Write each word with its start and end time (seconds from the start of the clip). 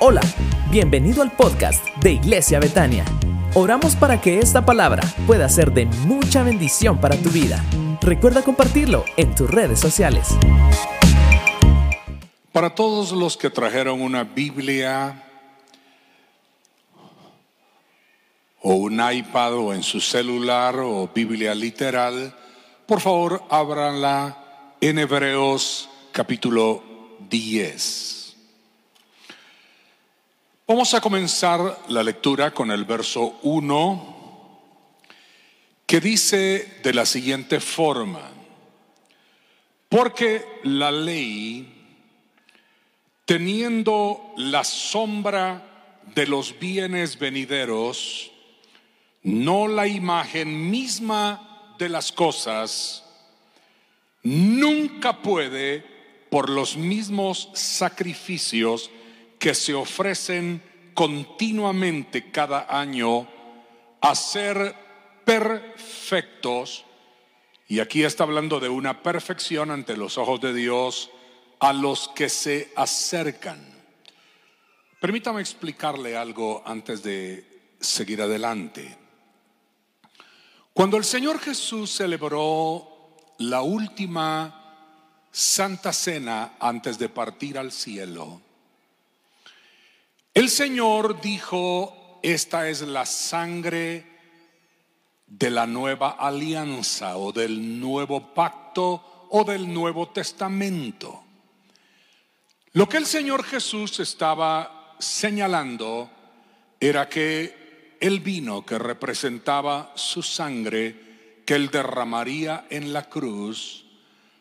Hola, 0.00 0.22
bienvenido 0.70 1.22
al 1.22 1.30
podcast 1.32 1.84
de 1.96 2.12
Iglesia 2.12 2.58
Betania. 2.58 3.04
Oramos 3.54 3.96
para 3.96 4.20
que 4.20 4.38
esta 4.38 4.64
palabra 4.64 5.02
pueda 5.26 5.48
ser 5.48 5.72
de 5.72 5.84
mucha 6.06 6.42
bendición 6.42 7.00
para 7.00 7.16
tu 7.16 7.28
vida. 7.28 7.62
Recuerda 8.00 8.42
compartirlo 8.42 9.04
en 9.18 9.34
tus 9.34 9.50
redes 9.50 9.78
sociales. 9.78 10.38
Para 12.52 12.74
todos 12.74 13.12
los 13.12 13.36
que 13.36 13.50
trajeron 13.50 14.00
una 14.00 14.24
Biblia 14.24 15.24
o 18.62 18.74
un 18.74 18.94
iPad 18.94 19.54
o 19.54 19.74
en 19.74 19.82
su 19.82 20.00
celular 20.00 20.76
o 20.78 21.10
Biblia 21.14 21.54
literal, 21.54 22.34
por 22.86 23.00
favor 23.00 23.42
ábranla 23.50 24.38
en 24.80 24.98
Hebreos 24.98 25.90
capítulo 26.12 26.87
10. 27.28 28.36
Vamos 30.66 30.92
a 30.92 31.00
comenzar 31.00 31.84
la 31.88 32.02
lectura 32.02 32.52
con 32.52 32.70
el 32.70 32.84
verso 32.84 33.38
1 33.42 34.18
que 35.86 36.00
dice 36.00 36.80
de 36.82 36.92
la 36.92 37.06
siguiente 37.06 37.60
forma, 37.60 38.30
porque 39.88 40.44
la 40.64 40.92
ley, 40.92 41.66
teniendo 43.24 44.34
la 44.36 44.64
sombra 44.64 46.02
de 46.14 46.26
los 46.26 46.58
bienes 46.58 47.18
venideros, 47.18 48.30
no 49.22 49.66
la 49.66 49.88
imagen 49.88 50.70
misma 50.70 51.74
de 51.78 51.88
las 51.88 52.12
cosas, 52.12 53.04
nunca 54.22 55.22
puede, 55.22 55.97
por 56.30 56.50
los 56.50 56.76
mismos 56.76 57.50
sacrificios 57.54 58.90
que 59.38 59.54
se 59.54 59.74
ofrecen 59.74 60.62
continuamente 60.94 62.30
cada 62.30 62.66
año, 62.68 63.28
a 64.00 64.14
ser 64.14 64.74
perfectos, 65.24 66.84
y 67.66 67.80
aquí 67.80 68.02
está 68.02 68.24
hablando 68.24 68.60
de 68.60 68.68
una 68.68 69.02
perfección 69.02 69.70
ante 69.70 69.96
los 69.96 70.18
ojos 70.18 70.40
de 70.40 70.54
Dios, 70.54 71.10
a 71.60 71.72
los 71.72 72.08
que 72.08 72.28
se 72.28 72.72
acercan. 72.76 73.78
Permítame 75.00 75.40
explicarle 75.40 76.16
algo 76.16 76.62
antes 76.66 77.02
de 77.02 77.74
seguir 77.78 78.22
adelante. 78.22 78.96
Cuando 80.72 80.96
el 80.96 81.04
Señor 81.04 81.38
Jesús 81.38 81.90
celebró 81.90 83.16
la 83.38 83.62
última 83.62 84.57
Santa 85.30 85.92
Cena 85.92 86.56
antes 86.58 86.98
de 86.98 87.08
partir 87.08 87.58
al 87.58 87.72
cielo, 87.72 88.40
el 90.34 90.48
Señor 90.48 91.20
dijo, 91.20 92.20
esta 92.22 92.68
es 92.68 92.82
la 92.82 93.06
sangre 93.06 94.06
de 95.26 95.50
la 95.50 95.66
nueva 95.66 96.10
alianza 96.10 97.16
o 97.16 97.32
del 97.32 97.80
nuevo 97.80 98.32
pacto 98.34 99.28
o 99.30 99.44
del 99.44 99.72
nuevo 99.72 100.08
testamento. 100.08 101.24
Lo 102.72 102.88
que 102.88 102.98
el 102.98 103.06
Señor 103.06 103.44
Jesús 103.44 103.98
estaba 104.00 104.94
señalando 104.98 106.10
era 106.80 107.08
que 107.08 107.96
el 108.00 108.20
vino 108.20 108.64
que 108.64 108.78
representaba 108.78 109.92
su 109.96 110.22
sangre 110.22 111.42
que 111.44 111.54
él 111.54 111.70
derramaría 111.70 112.66
en 112.70 112.92
la 112.92 113.08
cruz, 113.08 113.86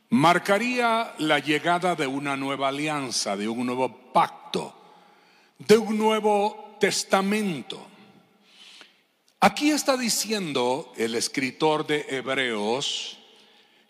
marcaría 0.10 1.14
la 1.18 1.40
llegada 1.40 1.96
de 1.96 2.08
una 2.08 2.38
nueva 2.38 2.70
alianza, 2.70 3.36
de 3.36 3.48
un 3.48 3.66
nuevo 3.66 4.12
pacto, 4.14 4.74
de 5.60 5.78
un 5.78 5.98
nuevo 5.98 6.78
testamento. 6.80 7.86
Aquí 9.40 9.72
está 9.72 9.98
diciendo 9.98 10.94
el 10.98 11.16
escritor 11.16 11.86
de 11.86 12.06
Hebreos 12.10 13.18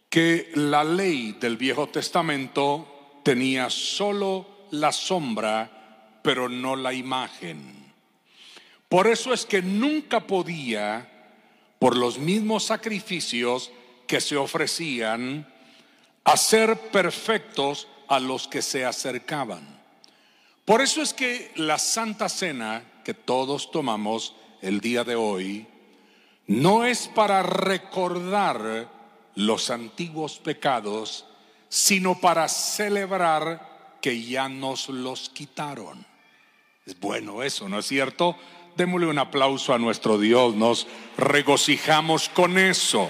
que 0.10 0.52
la 0.56 0.84
ley 0.84 1.38
del 1.40 1.58
Viejo 1.58 1.88
Testamento 1.88 3.20
tenía 3.24 3.70
solo 3.70 4.48
la 4.72 4.92
sombra, 4.92 6.20
pero 6.24 6.50
no 6.50 6.76
la 6.76 6.94
imagen. 6.94 7.94
Por 8.90 9.08
eso 9.08 9.34
es 9.34 9.46
que 9.46 9.62
nunca 9.62 10.22
podía, 10.22 11.36
por 11.80 11.96
los 11.96 12.18
mismos 12.18 12.66
sacrificios 12.66 13.72
que 14.08 14.22
se 14.22 14.38
ofrecían, 14.38 15.46
hacer 16.28 16.78
perfectos 16.92 17.88
a 18.10 18.20
los 18.20 18.50
que 18.50 18.62
se 18.62 18.86
acercaban. 18.86 19.66
Por 20.66 20.82
eso 20.82 21.02
es 21.02 21.14
que 21.14 21.54
la 21.56 21.78
Santa 21.78 22.28
Cena 22.28 22.84
que 23.06 23.14
todos 23.14 23.72
tomamos 23.72 24.36
el 24.62 24.82
día 24.82 25.06
de 25.06 25.16
hoy 25.16 25.66
no 26.48 26.84
es 26.84 27.08
para 27.08 27.44
recordar 27.44 28.90
los 29.36 29.70
antiguos 29.70 30.40
pecados, 30.40 31.26
sino 31.70 32.20
para 32.20 32.50
celebrar 32.50 33.98
que 34.02 34.22
ya 34.22 34.50
nos 34.50 34.90
los 34.90 35.30
quitaron. 35.30 36.06
Es 36.86 37.00
bueno 37.00 37.42
eso, 37.42 37.70
¿no 37.70 37.80
es 37.80 37.86
cierto? 37.86 38.36
Démosle 38.76 39.08
un 39.08 39.20
aplauso 39.20 39.74
a 39.74 39.80
nuestro 39.80 40.18
Dios, 40.18 40.56
nos 40.56 40.88
regocijamos 41.18 42.28
con 42.28 42.58
eso. 42.58 43.10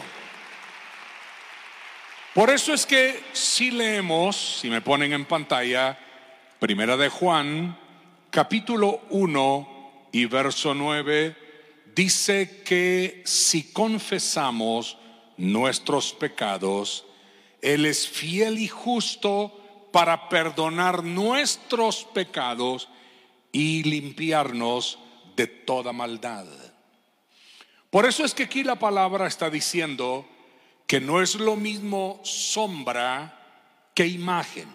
Por 2.38 2.52
eso 2.52 2.72
es 2.72 2.86
que 2.86 3.20
si 3.34 3.72
leemos, 3.72 4.60
si 4.62 4.70
me 4.70 4.82
ponen 4.82 5.12
en 5.12 5.26
pantalla, 5.26 5.98
Primera 6.60 6.96
de 6.96 7.10
Juan, 7.10 7.76
capítulo 8.30 9.02
1 9.10 10.10
y 10.12 10.26
verso 10.26 10.76
9, 10.76 11.36
dice 11.96 12.62
que 12.64 13.24
si 13.26 13.74
confesamos 13.74 15.00
nuestros 15.38 16.14
pecados, 16.14 17.08
Él 17.60 17.88
es 17.88 18.08
fiel 18.08 18.60
y 18.60 18.68
justo 18.68 19.90
para 19.92 20.30
perdonar 20.30 21.04
nuestros 21.04 22.04
pecados 22.04 22.88
y 23.52 23.82
limpiarnos 23.82 25.00
de 25.36 25.48
toda 25.48 25.92
maldad. 25.92 26.46
Por 27.90 28.06
eso 28.06 28.24
es 28.24 28.36
que 28.36 28.44
aquí 28.44 28.64
la 28.64 28.76
palabra 28.76 29.26
está 29.26 29.50
diciendo 29.50 30.37
que 30.88 31.02
no 31.02 31.22
es 31.22 31.36
lo 31.36 31.58
mismo 31.58 32.22
sombra 32.24 33.38
que 33.94 34.08
imagen. 34.08 34.70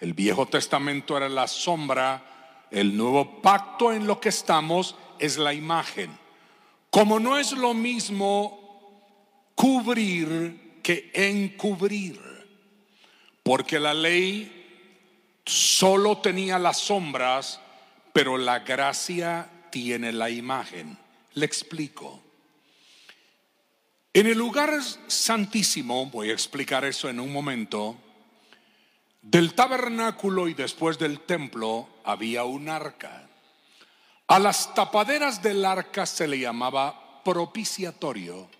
El 0.00 0.14
Viejo 0.14 0.46
Testamento 0.46 1.16
era 1.16 1.28
la 1.28 1.48
sombra, 1.48 2.66
el 2.70 2.96
nuevo 2.96 3.42
pacto 3.42 3.92
en 3.92 4.06
lo 4.06 4.20
que 4.20 4.28
estamos 4.28 4.94
es 5.18 5.36
la 5.36 5.52
imagen. 5.52 6.16
Como 6.90 7.18
no 7.18 7.36
es 7.36 7.52
lo 7.52 7.74
mismo 7.74 8.60
cubrir 9.56 10.80
que 10.82 11.10
encubrir, 11.12 12.18
porque 13.42 13.80
la 13.80 13.92
ley 13.92 14.56
solo 15.44 16.18
tenía 16.18 16.58
las 16.58 16.78
sombras, 16.78 17.60
pero 18.12 18.38
la 18.38 18.60
gracia 18.60 19.50
tiene 19.70 20.12
la 20.12 20.30
imagen. 20.30 20.96
Le 21.34 21.44
explico. 21.44 22.29
En 24.12 24.26
el 24.26 24.36
lugar 24.36 24.72
santísimo, 25.06 26.06
voy 26.06 26.30
a 26.30 26.32
explicar 26.32 26.84
eso 26.84 27.08
en 27.08 27.20
un 27.20 27.32
momento, 27.32 27.96
del 29.22 29.54
tabernáculo 29.54 30.48
y 30.48 30.54
después 30.54 30.98
del 30.98 31.20
templo 31.20 31.88
había 32.02 32.42
un 32.42 32.68
arca. 32.68 33.28
A 34.26 34.40
las 34.40 34.74
tapaderas 34.74 35.42
del 35.42 35.64
arca 35.64 36.06
se 36.06 36.26
le 36.26 36.40
llamaba 36.40 37.22
propiciatorio. 37.22 38.50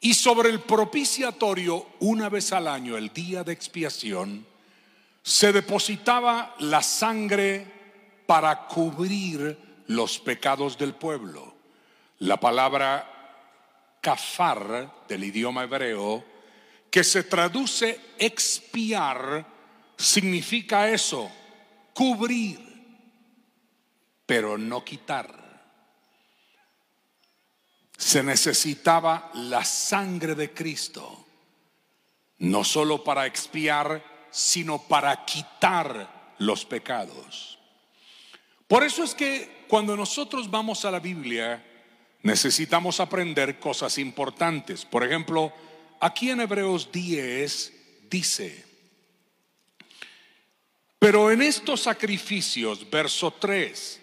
Y 0.00 0.14
sobre 0.14 0.48
el 0.48 0.60
propiciatorio, 0.60 1.86
una 2.00 2.30
vez 2.30 2.50
al 2.52 2.66
año, 2.66 2.96
el 2.96 3.12
día 3.12 3.44
de 3.44 3.52
expiación, 3.52 4.46
se 5.22 5.52
depositaba 5.52 6.54
la 6.60 6.82
sangre 6.82 7.66
para 8.26 8.66
cubrir 8.66 9.58
los 9.88 10.18
pecados 10.18 10.78
del 10.78 10.94
pueblo. 10.94 11.54
La 12.18 12.40
palabra 12.40 13.13
kafar 14.04 15.06
del 15.08 15.24
idioma 15.24 15.62
hebreo, 15.62 16.22
que 16.90 17.02
se 17.02 17.22
traduce 17.22 17.98
expiar, 18.18 19.46
significa 19.96 20.90
eso, 20.90 21.32
cubrir, 21.94 22.60
pero 24.26 24.58
no 24.58 24.84
quitar. 24.84 25.42
Se 27.96 28.22
necesitaba 28.22 29.30
la 29.34 29.64
sangre 29.64 30.34
de 30.34 30.52
Cristo, 30.52 31.24
no 32.40 32.62
solo 32.62 33.02
para 33.02 33.24
expiar, 33.24 34.28
sino 34.30 34.82
para 34.82 35.24
quitar 35.24 36.34
los 36.40 36.66
pecados. 36.66 37.58
Por 38.68 38.84
eso 38.84 39.02
es 39.02 39.14
que 39.14 39.64
cuando 39.66 39.96
nosotros 39.96 40.50
vamos 40.50 40.84
a 40.84 40.90
la 40.90 41.00
Biblia, 41.00 41.73
necesitamos 42.24 43.00
aprender 43.00 43.60
cosas 43.60 43.98
importantes. 43.98 44.84
Por 44.84 45.04
ejemplo, 45.04 45.52
aquí 46.00 46.30
en 46.30 46.40
Hebreos 46.40 46.90
10 46.90 47.72
dice, 48.10 48.64
Pero 50.98 51.30
en 51.30 51.42
estos 51.42 51.82
sacrificios, 51.82 52.90
verso 52.90 53.30
3, 53.30 54.00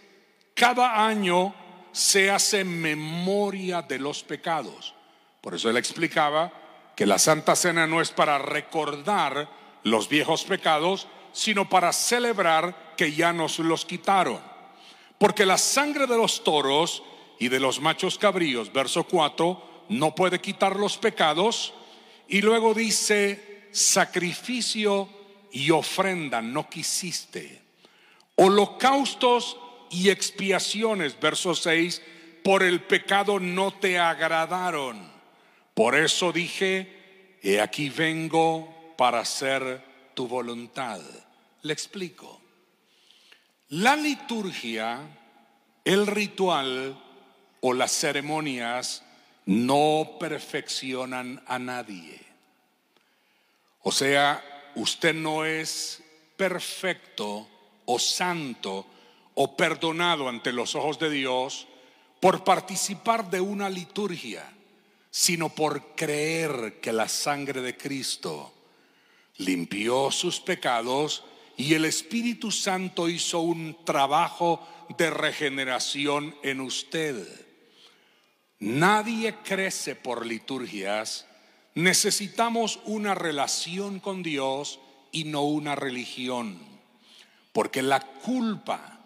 cada 0.54 1.06
año 1.06 1.54
se 1.92 2.30
hace 2.30 2.64
memoria 2.64 3.82
de 3.82 3.98
los 3.98 4.24
pecados. 4.24 4.94
Por 5.42 5.56
eso 5.56 5.70
él 5.70 5.78
explicaba 5.78 6.54
que 6.96 7.08
la 7.08 7.18
Santa 7.18 7.56
Cena 7.56 7.88
no 7.88 8.02
es 8.02 8.12
para 8.12 8.38
recordar 8.38 9.50
los 9.84 10.08
viejos 10.08 10.44
pecados, 10.44 11.08
sino 11.34 11.68
para 11.68 11.92
celebrar 11.92 12.94
que 12.96 13.14
ya 13.14 13.34
nos 13.34 13.58
los 13.58 13.84
quitaron. 13.84 14.40
Porque 15.18 15.44
la 15.44 15.58
sangre 15.58 16.06
de 16.06 16.18
los 16.18 16.44
toros 16.44 17.02
y 17.42 17.50
de 17.50 17.60
los 17.60 17.82
machos 17.82 18.20
cabríos, 18.20 18.72
verso 18.72 19.04
4, 19.04 19.86
no 19.90 20.14
puede 20.14 20.40
quitar 20.40 20.76
los 20.76 21.00
pecados. 21.00 21.74
Y 22.28 22.40
luego 22.40 22.76
dice, 22.76 23.68
sacrificio 23.72 25.10
y 25.52 25.72
ofrenda 25.72 26.44
no 26.44 26.70
quisiste. 26.70 27.64
Holocaustos 28.36 29.58
y 29.90 30.12
expiaciones, 30.12 31.20
verso 31.20 31.56
6, 31.56 32.04
por 32.44 32.62
el 32.62 32.84
pecado 32.84 33.40
no 33.40 33.74
te 33.74 33.98
agradaron. 33.98 35.12
Por 35.74 35.96
eso 35.96 36.32
dije, 36.32 37.40
he 37.42 37.60
aquí 37.60 37.90
vengo 37.90 38.94
para 39.00 39.22
hacer 39.22 39.84
tu 40.14 40.28
voluntad. 40.28 41.02
Le 41.64 41.74
explico. 41.74 42.40
La 43.70 43.96
liturgia, 43.96 45.00
el 45.84 46.06
ritual 46.06 47.01
o 47.62 47.74
las 47.74 47.92
ceremonias 47.92 49.04
no 49.46 50.18
perfeccionan 50.20 51.42
a 51.48 51.58
nadie. 51.58 52.20
O 53.84 53.92
sea, 53.92 54.44
usted 54.76 55.14
no 55.14 55.46
es 55.46 56.04
perfecto 56.38 57.48
o 57.86 58.00
santo 58.00 58.86
o 59.36 59.56
perdonado 59.56 60.28
ante 60.28 60.52
los 60.52 60.76
ojos 60.76 61.00
de 61.00 61.10
Dios 61.10 61.68
por 62.20 62.44
participar 62.44 63.30
de 63.30 63.42
una 63.42 63.70
liturgia, 63.70 64.44
sino 65.10 65.50
por 65.50 65.96
creer 65.96 66.80
que 66.82 66.94
la 66.94 67.08
sangre 67.08 67.62
de 67.62 67.76
Cristo 67.76 68.54
limpió 69.38 70.12
sus 70.12 70.40
pecados 70.40 71.24
y 71.58 71.74
el 71.74 71.86
Espíritu 71.86 72.52
Santo 72.52 73.10
hizo 73.10 73.40
un 73.42 73.84
trabajo 73.84 74.68
de 74.98 75.10
regeneración 75.10 76.36
en 76.44 76.62
usted. 76.62 77.51
Nadie 78.62 79.38
crece 79.44 79.96
por 79.96 80.24
liturgias. 80.24 81.26
Necesitamos 81.74 82.80
una 82.86 83.16
relación 83.16 84.00
con 84.00 84.22
Dios 84.22 84.80
y 85.12 85.24
no 85.24 85.42
una 85.42 85.76
religión. 85.76 86.60
Porque 87.54 87.82
la 87.82 88.00
culpa 88.00 89.00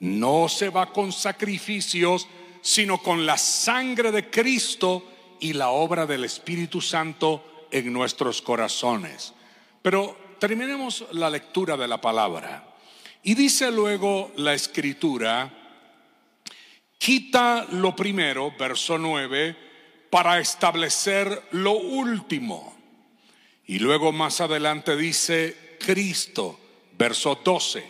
no 0.00 0.48
se 0.48 0.70
va 0.70 0.92
con 0.92 1.12
sacrificios, 1.12 2.26
sino 2.62 3.02
con 3.02 3.26
la 3.26 3.36
sangre 3.36 4.12
de 4.12 4.30
Cristo 4.30 5.06
y 5.40 5.52
la 5.52 5.68
obra 5.68 6.06
del 6.06 6.24
Espíritu 6.24 6.80
Santo 6.80 7.66
en 7.70 7.92
nuestros 7.92 8.40
corazones. 8.40 9.34
Pero 9.82 10.16
terminemos 10.38 11.04
la 11.12 11.28
lectura 11.28 11.76
de 11.76 11.86
la 11.86 12.00
palabra. 12.00 12.66
Y 13.22 13.34
dice 13.34 13.70
luego 13.70 14.32
la 14.36 14.54
escritura, 14.54 15.61
quita 17.02 17.66
lo 17.72 17.96
primero, 17.96 18.54
verso 18.56 18.96
9, 18.96 19.56
para 20.08 20.38
establecer 20.38 21.42
lo 21.50 21.72
último. 21.72 22.76
Y 23.66 23.80
luego 23.80 24.12
más 24.12 24.40
adelante 24.40 24.96
dice 24.96 25.76
Cristo, 25.84 26.60
verso 26.96 27.40
12, 27.42 27.84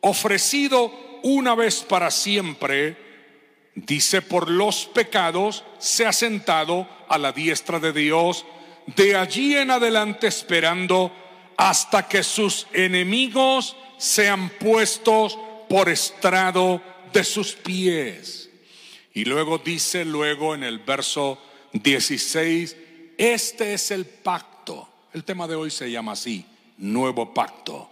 ofrecido 0.00 0.90
una 1.24 1.54
vez 1.54 1.82
para 1.82 2.10
siempre, 2.10 2.96
dice, 3.74 4.22
por 4.22 4.48
los 4.50 4.86
pecados, 4.86 5.62
se 5.78 6.06
ha 6.06 6.12
sentado 6.14 6.88
a 7.06 7.18
la 7.18 7.32
diestra 7.32 7.78
de 7.78 7.92
Dios, 7.92 8.46
de 8.96 9.14
allí 9.14 9.58
en 9.58 9.70
adelante 9.70 10.26
esperando 10.26 11.12
hasta 11.58 12.08
que 12.08 12.22
sus 12.22 12.66
enemigos 12.72 13.76
sean 13.98 14.48
puestos 14.48 15.38
por 15.68 15.90
estrado 15.90 16.80
de 17.12 17.24
sus 17.24 17.52
pies. 17.52 18.50
Y 19.14 19.24
luego 19.24 19.58
dice 19.58 20.04
luego 20.04 20.54
en 20.54 20.64
el 20.64 20.78
verso 20.78 21.40
16, 21.72 22.76
este 23.16 23.74
es 23.74 23.90
el 23.90 24.06
pacto. 24.06 24.88
El 25.12 25.24
tema 25.24 25.48
de 25.48 25.54
hoy 25.54 25.70
se 25.70 25.90
llama 25.90 26.12
así, 26.12 26.44
nuevo 26.76 27.32
pacto. 27.34 27.90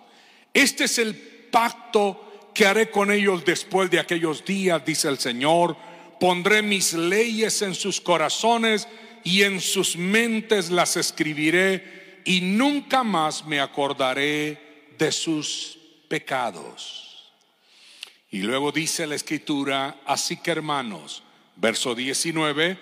Este 0.53 0.85
es 0.85 0.99
el 0.99 1.15
pacto 1.17 2.27
¿Qué 2.57 2.65
haré 2.65 2.91
con 2.91 3.11
ellos 3.11 3.45
después 3.45 3.91
de 3.91 4.01
aquellos 4.01 4.43
días? 4.43 4.83
Dice 4.83 5.09
el 5.09 5.19
Señor. 5.19 5.77
Pondré 6.19 6.63
mis 6.63 6.95
leyes 6.95 7.61
en 7.61 7.75
sus 7.75 8.01
corazones 8.01 8.89
y 9.25 9.43
en 9.43 9.61
sus 9.61 9.95
mentes 9.95 10.71
las 10.71 10.97
escribiré 10.97 12.23
y 12.25 12.41
nunca 12.41 13.05
más 13.05 13.45
me 13.45 13.61
acordaré 13.61 14.89
de 14.97 15.13
sus 15.13 15.79
pecados. 16.09 17.06
Y 18.31 18.41
luego 18.41 18.73
dice 18.73 19.07
la 19.07 19.15
escritura, 19.15 20.01
así 20.05 20.39
que 20.39 20.51
hermanos, 20.51 21.23
verso 21.57 21.95
19, 21.95 22.79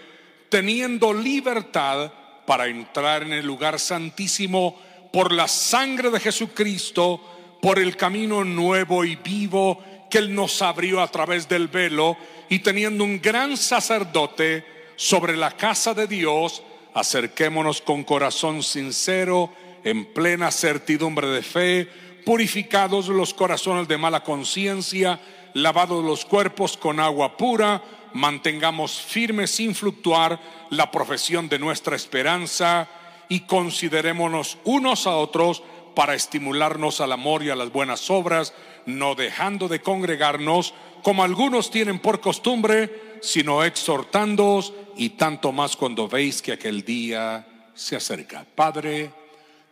teniendo 0.48 1.12
libertad 1.12 2.12
para 2.46 2.66
entrar 2.66 3.22
en 3.22 3.32
el 3.32 3.46
lugar 3.46 3.78
santísimo 3.78 4.80
por 5.12 5.32
la 5.32 5.46
sangre 5.48 6.10
de 6.10 6.20
Jesucristo, 6.20 7.20
por 7.60 7.78
el 7.78 7.96
camino 7.96 8.44
nuevo 8.44 9.04
y 9.04 9.16
vivo 9.16 9.82
que 10.10 10.18
Él 10.18 10.34
nos 10.34 10.60
abrió 10.62 11.00
a 11.00 11.08
través 11.08 11.48
del 11.48 11.68
velo 11.68 12.16
y 12.48 12.60
teniendo 12.60 13.04
un 13.04 13.20
gran 13.20 13.56
sacerdote 13.56 14.64
sobre 14.96 15.36
la 15.36 15.50
casa 15.52 15.94
de 15.94 16.06
Dios, 16.06 16.62
acerquémonos 16.94 17.80
con 17.80 18.04
corazón 18.04 18.62
sincero, 18.62 19.50
en 19.84 20.06
plena 20.06 20.50
certidumbre 20.50 21.28
de 21.28 21.42
fe, 21.42 21.88
purificados 22.24 23.08
los 23.08 23.34
corazones 23.34 23.86
de 23.86 23.98
mala 23.98 24.24
conciencia, 24.24 25.20
lavados 25.52 26.04
los 26.04 26.24
cuerpos 26.24 26.76
con 26.76 26.98
agua 26.98 27.36
pura, 27.36 27.82
mantengamos 28.14 29.00
firme 29.00 29.46
sin 29.46 29.74
fluctuar 29.74 30.40
la 30.70 30.90
profesión 30.90 31.48
de 31.48 31.58
nuestra 31.58 31.96
esperanza 31.96 32.88
y 33.28 33.40
considerémonos 33.40 34.58
unos 34.64 35.06
a 35.06 35.16
otros 35.16 35.62
para 35.94 36.14
estimularnos 36.14 37.00
al 37.00 37.12
amor 37.12 37.42
y 37.42 37.50
a 37.50 37.56
las 37.56 37.70
buenas 37.72 38.10
obras, 38.10 38.54
no 38.86 39.14
dejando 39.14 39.68
de 39.68 39.80
congregarnos 39.80 40.74
como 41.02 41.22
algunos 41.22 41.70
tienen 41.70 41.98
por 41.98 42.20
costumbre, 42.20 43.18
sino 43.20 43.62
exhortándoos 43.62 44.72
y 44.96 45.10
tanto 45.10 45.52
más 45.52 45.76
cuando 45.76 46.08
veis 46.08 46.42
que 46.42 46.52
aquel 46.52 46.82
día 46.84 47.46
se 47.74 47.96
acerca. 47.96 48.44
Padre, 48.54 49.10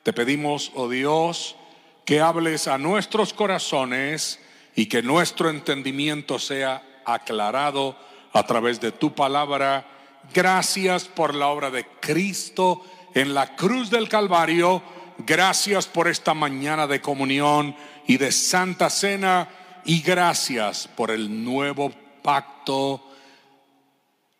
te 0.02 0.12
pedimos, 0.12 0.72
oh 0.74 0.88
Dios, 0.88 1.56
que 2.04 2.20
hables 2.20 2.68
a 2.68 2.78
nuestros 2.78 3.32
corazones 3.32 4.40
y 4.74 4.86
que 4.86 5.02
nuestro 5.02 5.50
entendimiento 5.50 6.38
sea 6.38 6.82
aclarado 7.04 7.96
a 8.32 8.44
través 8.44 8.80
de 8.80 8.92
tu 8.92 9.14
palabra. 9.14 9.86
Gracias 10.32 11.04
por 11.04 11.34
la 11.34 11.48
obra 11.48 11.70
de 11.70 11.86
Cristo 12.00 12.84
en 13.14 13.34
la 13.34 13.54
cruz 13.56 13.90
del 13.90 14.08
Calvario 14.08 14.82
Gracias 15.18 15.86
por 15.86 16.08
esta 16.08 16.34
mañana 16.34 16.86
de 16.86 17.00
comunión 17.00 17.76
y 18.06 18.16
de 18.16 18.32
santa 18.32 18.90
cena 18.90 19.48
y 19.84 20.00
gracias 20.02 20.88
por 20.88 21.10
el 21.10 21.44
nuevo 21.44 21.92
pacto. 22.22 23.08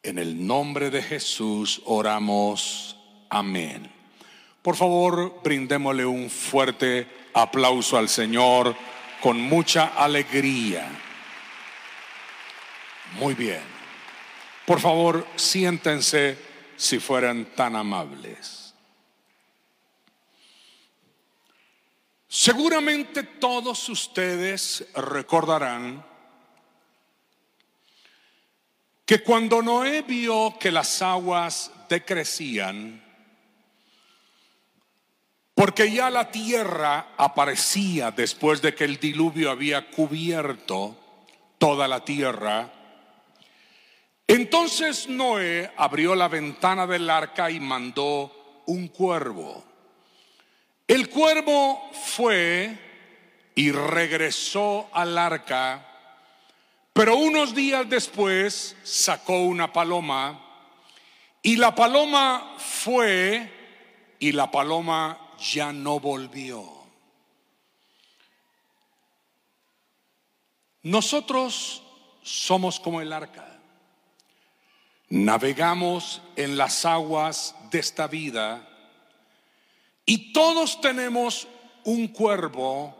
En 0.02 0.18
el 0.18 0.44
nombre 0.44 0.90
de 0.90 1.02
Jesús 1.02 1.80
oramos. 1.84 2.96
Amén. 3.30 3.91
Por 4.62 4.76
favor, 4.76 5.40
brindémosle 5.42 6.06
un 6.06 6.30
fuerte 6.30 7.06
aplauso 7.34 7.98
al 7.98 8.08
Señor 8.08 8.76
con 9.20 9.40
mucha 9.40 9.88
alegría. 9.96 10.88
Muy 13.18 13.34
bien. 13.34 13.62
Por 14.64 14.80
favor, 14.80 15.26
siéntense 15.34 16.38
si 16.76 17.00
fueran 17.00 17.46
tan 17.56 17.74
amables. 17.74 18.72
Seguramente 22.28 23.24
todos 23.24 23.88
ustedes 23.88 24.86
recordarán 24.94 26.04
que 29.04 29.22
cuando 29.22 29.60
Noé 29.60 30.02
vio 30.02 30.56
que 30.58 30.70
las 30.70 31.02
aguas 31.02 31.70
decrecían, 31.90 33.01
porque 35.62 35.92
ya 35.92 36.10
la 36.10 36.28
tierra 36.28 37.14
aparecía 37.16 38.10
después 38.10 38.60
de 38.62 38.74
que 38.74 38.82
el 38.82 38.98
diluvio 38.98 39.48
había 39.48 39.92
cubierto 39.92 40.96
toda 41.56 41.86
la 41.86 42.04
tierra, 42.04 42.68
entonces 44.26 45.06
Noé 45.06 45.70
abrió 45.76 46.16
la 46.16 46.26
ventana 46.26 46.84
del 46.84 47.08
arca 47.08 47.48
y 47.48 47.60
mandó 47.60 48.64
un 48.66 48.88
cuervo. 48.88 49.62
El 50.88 51.08
cuervo 51.08 51.92
fue 51.92 52.76
y 53.54 53.70
regresó 53.70 54.90
al 54.92 55.16
arca, 55.16 55.86
pero 56.92 57.14
unos 57.14 57.54
días 57.54 57.88
después 57.88 58.74
sacó 58.82 59.44
una 59.44 59.72
paloma 59.72 60.44
y 61.40 61.54
la 61.54 61.72
paloma 61.72 62.56
fue 62.58 63.48
y 64.18 64.32
la 64.32 64.50
paloma 64.50 65.21
ya 65.42 65.72
no 65.72 65.98
volvió. 65.98 66.64
Nosotros 70.82 71.82
somos 72.22 72.80
como 72.80 73.00
el 73.00 73.12
arca. 73.12 73.60
Navegamos 75.08 76.22
en 76.36 76.56
las 76.56 76.84
aguas 76.84 77.54
de 77.70 77.78
esta 77.78 78.06
vida 78.06 78.68
y 80.06 80.32
todos 80.32 80.80
tenemos 80.80 81.46
un 81.84 82.08
cuervo 82.08 82.96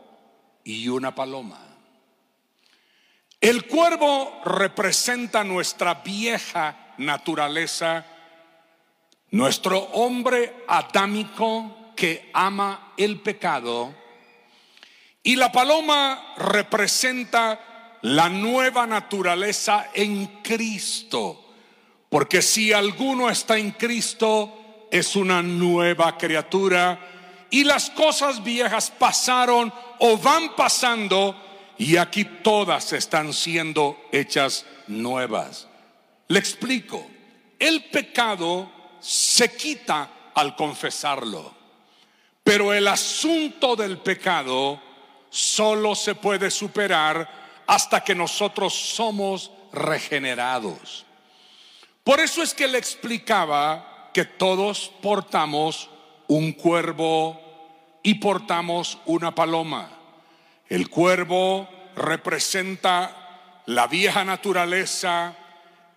y 0.63 0.87
una 0.89 1.15
paloma. 1.15 1.59
El 3.41 3.67
cuervo 3.67 4.41
representa 4.45 5.43
nuestra 5.43 5.95
vieja 5.95 6.93
naturaleza, 6.97 8.05
nuestro 9.31 9.79
hombre 9.79 10.63
adámico 10.67 11.82
que 11.95 12.29
ama 12.33 12.93
el 12.97 13.19
pecado, 13.21 13.93
y 15.23 15.35
la 15.35 15.51
paloma 15.51 16.33
representa 16.37 17.97
la 18.01 18.27
nueva 18.27 18.85
naturaleza 18.85 19.89
en 19.93 20.41
Cristo, 20.41 21.53
porque 22.09 22.41
si 22.41 22.73
alguno 22.73 23.29
está 23.29 23.57
en 23.57 23.71
Cristo, 23.71 24.87
es 24.91 25.15
una 25.15 25.41
nueva 25.41 26.17
criatura. 26.17 26.99
Y 27.49 27.63
las 27.63 27.89
cosas 27.89 28.43
viejas 28.43 28.91
pasaron 28.91 29.73
o 29.99 30.17
van 30.17 30.55
pasando 30.55 31.35
y 31.79 31.97
aquí 31.97 32.25
todas 32.25 32.93
están 32.93 33.33
siendo 33.33 33.99
hechas 34.11 34.65
nuevas. 34.87 35.67
Le 36.27 36.37
explico, 36.37 37.07
el 37.57 37.85
pecado 37.85 38.71
se 38.99 39.55
quita 39.55 40.31
al 40.35 40.55
confesarlo, 40.55 41.53
pero 42.43 42.73
el 42.73 42.87
asunto 42.87 43.75
del 43.75 43.97
pecado 43.99 44.79
solo 45.29 45.95
se 45.95 46.15
puede 46.15 46.51
superar 46.51 47.63
hasta 47.65 48.03
que 48.03 48.13
nosotros 48.13 48.73
somos 48.73 49.51
regenerados. 49.71 51.05
Por 52.03 52.19
eso 52.19 52.43
es 52.43 52.53
que 52.53 52.67
le 52.67 52.77
explicaba 52.77 54.09
que 54.13 54.25
todos 54.25 54.91
portamos 55.01 55.89
un 56.27 56.51
cuervo 56.51 57.39
y 58.03 58.15
portamos 58.15 58.97
una 59.05 59.33
paloma. 59.33 59.89
El 60.67 60.89
cuervo 60.89 61.69
representa 61.95 63.61
la 63.65 63.87
vieja 63.87 64.25
naturaleza, 64.25 65.35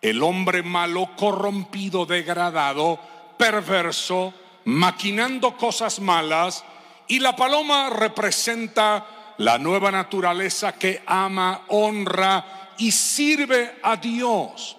el 0.01 0.23
hombre 0.23 0.63
malo, 0.63 1.11
corrompido, 1.17 2.07
degradado, 2.07 3.01
perverso, 3.37 4.33
maquinando 4.67 5.57
cosas 5.57 6.01
malas, 6.01 6.65
y 7.09 7.21
la 7.21 7.35
paloma 7.37 7.89
representa 7.91 9.35
la 9.39 9.59
nueva 9.59 9.91
naturaleza 9.91 10.73
que 10.73 11.03
ama, 11.07 11.63
honra 11.69 12.75
y 12.79 12.91
sirve 12.91 13.77
a 13.83 13.97
Dios. 13.97 14.77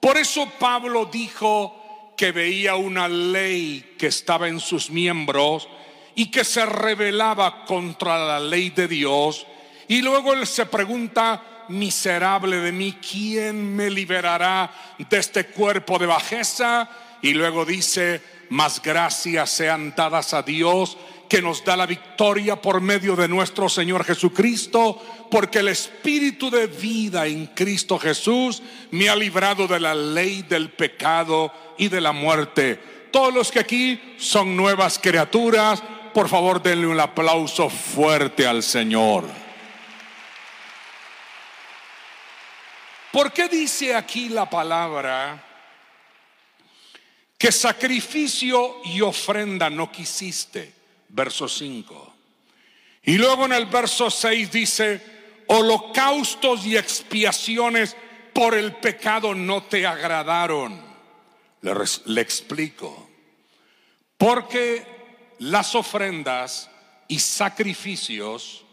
Por 0.00 0.16
eso 0.16 0.48
Pablo 0.58 1.06
dijo 1.06 2.14
que 2.16 2.32
veía 2.32 2.76
una 2.76 3.06
ley 3.06 3.94
que 3.98 4.06
estaba 4.06 4.48
en 4.48 4.60
sus 4.60 4.90
miembros 4.90 5.68
y 6.14 6.30
que 6.30 6.44
se 6.44 6.64
rebelaba 6.64 7.64
contra 7.64 8.18
la 8.18 8.40
ley 8.40 8.70
de 8.70 8.88
Dios. 8.88 9.46
Y 9.88 10.00
luego 10.00 10.32
él 10.32 10.46
se 10.46 10.66
pregunta, 10.66 11.64
miserable 11.68 12.56
de 12.56 12.72
mí, 12.72 12.94
¿quién 12.94 13.76
me 13.76 13.90
liberará 13.90 14.70
de 14.98 15.18
este 15.18 15.46
cuerpo 15.46 15.98
de 15.98 16.06
bajeza? 16.06 16.88
Y 17.20 17.34
luego 17.34 17.64
dice, 17.64 18.37
más 18.50 18.80
gracias 18.82 19.50
sean 19.50 19.94
dadas 19.96 20.34
a 20.34 20.42
Dios 20.42 20.96
que 21.28 21.42
nos 21.42 21.64
da 21.64 21.76
la 21.76 21.86
victoria 21.86 22.60
por 22.60 22.80
medio 22.80 23.14
de 23.14 23.28
nuestro 23.28 23.68
Señor 23.68 24.04
Jesucristo, 24.04 25.00
porque 25.30 25.58
el 25.58 25.68
Espíritu 25.68 26.50
de 26.50 26.66
vida 26.66 27.26
en 27.26 27.46
Cristo 27.48 27.98
Jesús 27.98 28.62
me 28.90 29.08
ha 29.08 29.16
librado 29.16 29.66
de 29.66 29.78
la 29.78 29.94
ley 29.94 30.42
del 30.42 30.70
pecado 30.70 31.52
y 31.76 31.88
de 31.88 32.00
la 32.00 32.12
muerte. 32.12 32.80
Todos 33.10 33.32
los 33.32 33.50
que 33.50 33.60
aquí 33.60 34.00
son 34.16 34.56
nuevas 34.56 34.98
criaturas, 34.98 35.82
por 36.14 36.28
favor 36.28 36.62
denle 36.62 36.86
un 36.86 36.98
aplauso 36.98 37.68
fuerte 37.68 38.46
al 38.46 38.62
Señor. 38.62 39.24
¿Por 43.12 43.32
qué 43.32 43.48
dice 43.48 43.94
aquí 43.94 44.28
la 44.28 44.48
palabra 44.48 45.47
que 47.38 47.52
sacrificio 47.52 48.80
y 48.84 49.00
ofrenda 49.00 49.70
no 49.70 49.92
quisiste? 49.92 50.74
Verso 51.08 51.48
5. 51.48 52.14
Y 53.04 53.16
luego 53.16 53.46
en 53.46 53.52
el 53.52 53.66
verso 53.66 54.10
6 54.10 54.50
dice, 54.50 55.00
holocaustos 55.46 56.66
y 56.66 56.76
expiaciones 56.76 57.96
por 58.34 58.54
el 58.54 58.74
pecado 58.76 59.34
no 59.34 59.62
te 59.62 59.86
agradaron. 59.86 60.84
Le, 61.62 61.72
le 62.06 62.20
explico. 62.20 63.08
Porque 64.16 64.84
las 65.38 65.76
ofrendas 65.76 66.68
y 67.06 67.20
sacrificios 67.20 68.64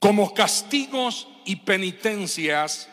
como 0.00 0.34
castigos 0.34 1.28
y 1.44 1.56
penitencias 1.56 2.88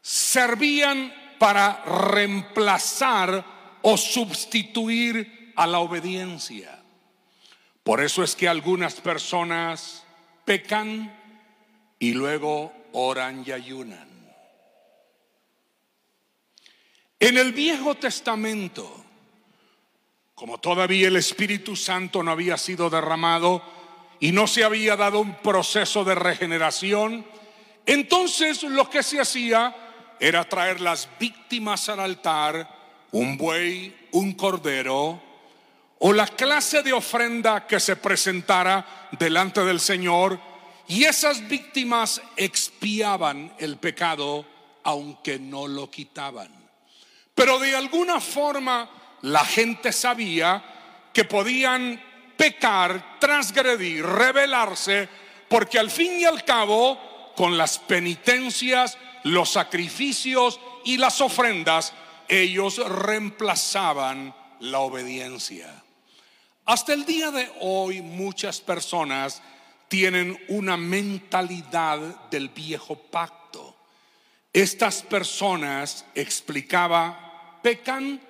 servían 0.00 1.12
para 1.38 1.82
reemplazar 1.84 3.53
o 3.86 3.98
sustituir 3.98 5.52
a 5.56 5.66
la 5.66 5.78
obediencia. 5.80 6.82
Por 7.82 8.00
eso 8.00 8.22
es 8.22 8.34
que 8.34 8.48
algunas 8.48 8.94
personas 8.94 10.04
pecan 10.46 11.14
y 11.98 12.14
luego 12.14 12.72
oran 12.92 13.44
y 13.46 13.52
ayunan. 13.52 14.08
En 17.20 17.36
el 17.36 17.52
Viejo 17.52 17.94
Testamento, 17.96 19.04
como 20.34 20.58
todavía 20.58 21.08
el 21.08 21.16
Espíritu 21.16 21.76
Santo 21.76 22.22
no 22.22 22.30
había 22.30 22.56
sido 22.56 22.88
derramado 22.88 23.62
y 24.18 24.32
no 24.32 24.46
se 24.46 24.64
había 24.64 24.96
dado 24.96 25.20
un 25.20 25.34
proceso 25.42 26.04
de 26.04 26.14
regeneración, 26.14 27.26
entonces 27.84 28.62
lo 28.62 28.88
que 28.88 29.02
se 29.02 29.20
hacía 29.20 30.16
era 30.18 30.48
traer 30.48 30.80
las 30.80 31.06
víctimas 31.20 31.90
al 31.90 32.00
altar, 32.00 32.83
un 33.14 33.36
buey, 33.36 33.94
un 34.12 34.32
cordero, 34.32 35.22
o 36.00 36.12
la 36.12 36.26
clase 36.26 36.82
de 36.82 36.92
ofrenda 36.92 37.64
que 37.64 37.78
se 37.78 37.94
presentara 37.94 39.08
delante 39.12 39.64
del 39.64 39.78
Señor, 39.78 40.38
y 40.88 41.04
esas 41.04 41.46
víctimas 41.46 42.20
expiaban 42.36 43.54
el 43.58 43.76
pecado 43.76 44.44
aunque 44.82 45.38
no 45.38 45.68
lo 45.68 45.90
quitaban. 45.90 46.48
Pero 47.34 47.60
de 47.60 47.76
alguna 47.76 48.20
forma 48.20 48.90
la 49.22 49.44
gente 49.44 49.92
sabía 49.92 50.62
que 51.12 51.24
podían 51.24 52.02
pecar, 52.36 53.20
transgredir, 53.20 54.04
rebelarse, 54.04 55.08
porque 55.48 55.78
al 55.78 55.90
fin 55.90 56.20
y 56.20 56.24
al 56.24 56.44
cabo, 56.44 57.32
con 57.36 57.56
las 57.56 57.78
penitencias, 57.78 58.98
los 59.22 59.50
sacrificios 59.50 60.58
y 60.84 60.96
las 60.96 61.20
ofrendas, 61.20 61.94
ellos 62.28 62.78
reemplazaban 62.88 64.34
la 64.60 64.80
obediencia. 64.80 65.82
Hasta 66.64 66.94
el 66.94 67.04
día 67.04 67.30
de 67.30 67.50
hoy 67.60 68.00
muchas 68.00 68.60
personas 68.60 69.42
tienen 69.88 70.38
una 70.48 70.76
mentalidad 70.76 71.98
del 72.30 72.48
viejo 72.48 72.96
pacto. 72.96 73.76
Estas 74.52 75.02
personas, 75.02 76.06
explicaba, 76.14 77.60
pecan 77.62 78.20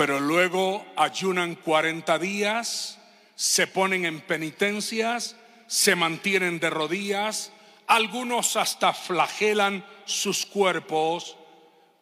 pero 0.00 0.18
luego 0.18 0.86
ayunan 0.96 1.56
40 1.56 2.18
días, 2.18 2.98
se 3.34 3.66
ponen 3.66 4.06
en 4.06 4.22
penitencias, 4.22 5.36
se 5.66 5.94
mantienen 5.94 6.58
de 6.58 6.70
rodillas, 6.70 7.52
algunos 7.86 8.56
hasta 8.56 8.94
flagelan 8.94 9.84
sus 10.06 10.46
cuerpos, 10.46 11.36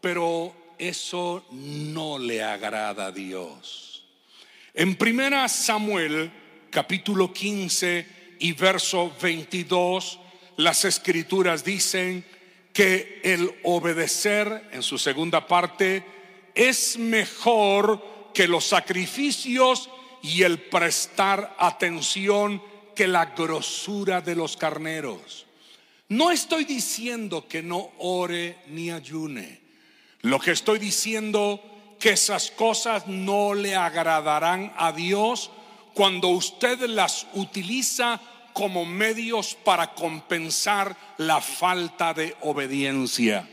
pero 0.00 0.54
eso 0.78 1.44
no 1.50 2.18
le 2.18 2.42
agrada 2.42 3.06
a 3.06 3.12
Dios. 3.12 4.04
En 4.74 4.96
primera 4.96 5.48
Samuel 5.48 6.30
capítulo 6.70 7.32
15 7.32 8.06
y 8.38 8.52
verso 8.52 9.12
22, 9.20 10.20
las 10.56 10.84
escrituras 10.84 11.64
dicen 11.64 12.24
que 12.72 13.20
el 13.24 13.58
obedecer 13.64 14.68
en 14.72 14.82
su 14.82 14.98
segunda 14.98 15.46
parte 15.46 16.04
es 16.54 16.98
mejor 16.98 18.30
que 18.34 18.46
los 18.46 18.64
sacrificios 18.64 19.90
y 20.22 20.42
el 20.42 20.58
prestar 20.58 21.56
atención 21.58 22.62
que 22.94 23.08
la 23.08 23.26
grosura 23.26 24.20
de 24.20 24.34
los 24.34 24.56
carneros. 24.56 25.46
No 26.08 26.30
estoy 26.30 26.64
diciendo 26.64 27.46
que 27.48 27.62
no 27.62 27.90
ore 27.98 28.58
ni 28.68 28.90
ayune. 28.90 29.67
Lo 30.22 30.40
que 30.40 30.50
estoy 30.50 30.78
diciendo 30.78 31.60
que 31.98 32.10
esas 32.10 32.50
cosas 32.50 33.06
no 33.06 33.54
le 33.54 33.76
agradarán 33.76 34.72
a 34.76 34.92
Dios 34.92 35.50
cuando 35.94 36.28
usted 36.28 36.80
las 36.88 37.26
utiliza 37.34 38.20
como 38.52 38.84
medios 38.84 39.56
para 39.64 39.94
compensar 39.94 40.96
la 41.18 41.40
falta 41.40 42.14
de 42.14 42.36
obediencia. 42.40 43.48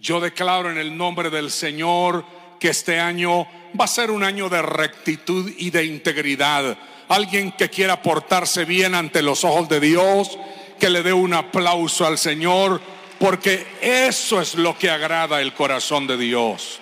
Yo 0.00 0.20
declaro 0.20 0.70
en 0.70 0.76
el 0.76 0.96
nombre 0.96 1.30
del 1.30 1.50
Señor 1.50 2.24
que 2.60 2.68
este 2.68 3.00
año 3.00 3.46
va 3.78 3.86
a 3.86 3.88
ser 3.88 4.10
un 4.10 4.22
año 4.22 4.50
de 4.50 4.60
rectitud 4.60 5.50
y 5.56 5.70
de 5.70 5.86
integridad. 5.86 6.76
Alguien 7.08 7.52
que 7.52 7.70
quiera 7.70 8.02
portarse 8.02 8.66
bien 8.66 8.94
ante 8.94 9.22
los 9.22 9.44
ojos 9.44 9.68
de 9.68 9.80
Dios, 9.80 10.38
que 10.78 10.90
le 10.90 11.02
dé 11.02 11.12
un 11.12 11.32
aplauso 11.32 12.06
al 12.06 12.18
Señor, 12.18 12.82
porque 13.18 13.66
eso 13.80 14.40
es 14.40 14.54
lo 14.54 14.76
que 14.78 14.90
agrada 14.90 15.40
el 15.40 15.54
corazón 15.54 16.06
de 16.06 16.16
Dios. 16.16 16.80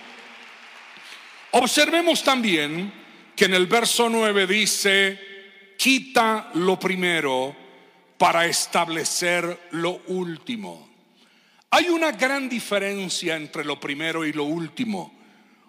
Observemos 1.52 2.22
también 2.22 2.92
que 3.36 3.44
en 3.44 3.54
el 3.54 3.66
verso 3.66 4.08
9 4.08 4.46
dice, 4.46 5.18
quita 5.76 6.50
lo 6.54 6.78
primero 6.78 7.54
para 8.16 8.46
establecer 8.46 9.68
lo 9.72 10.02
último. 10.06 10.90
Hay 11.70 11.88
una 11.88 12.12
gran 12.12 12.48
diferencia 12.48 13.36
entre 13.36 13.64
lo 13.64 13.80
primero 13.80 14.24
y 14.24 14.32
lo 14.32 14.44
último. 14.44 15.12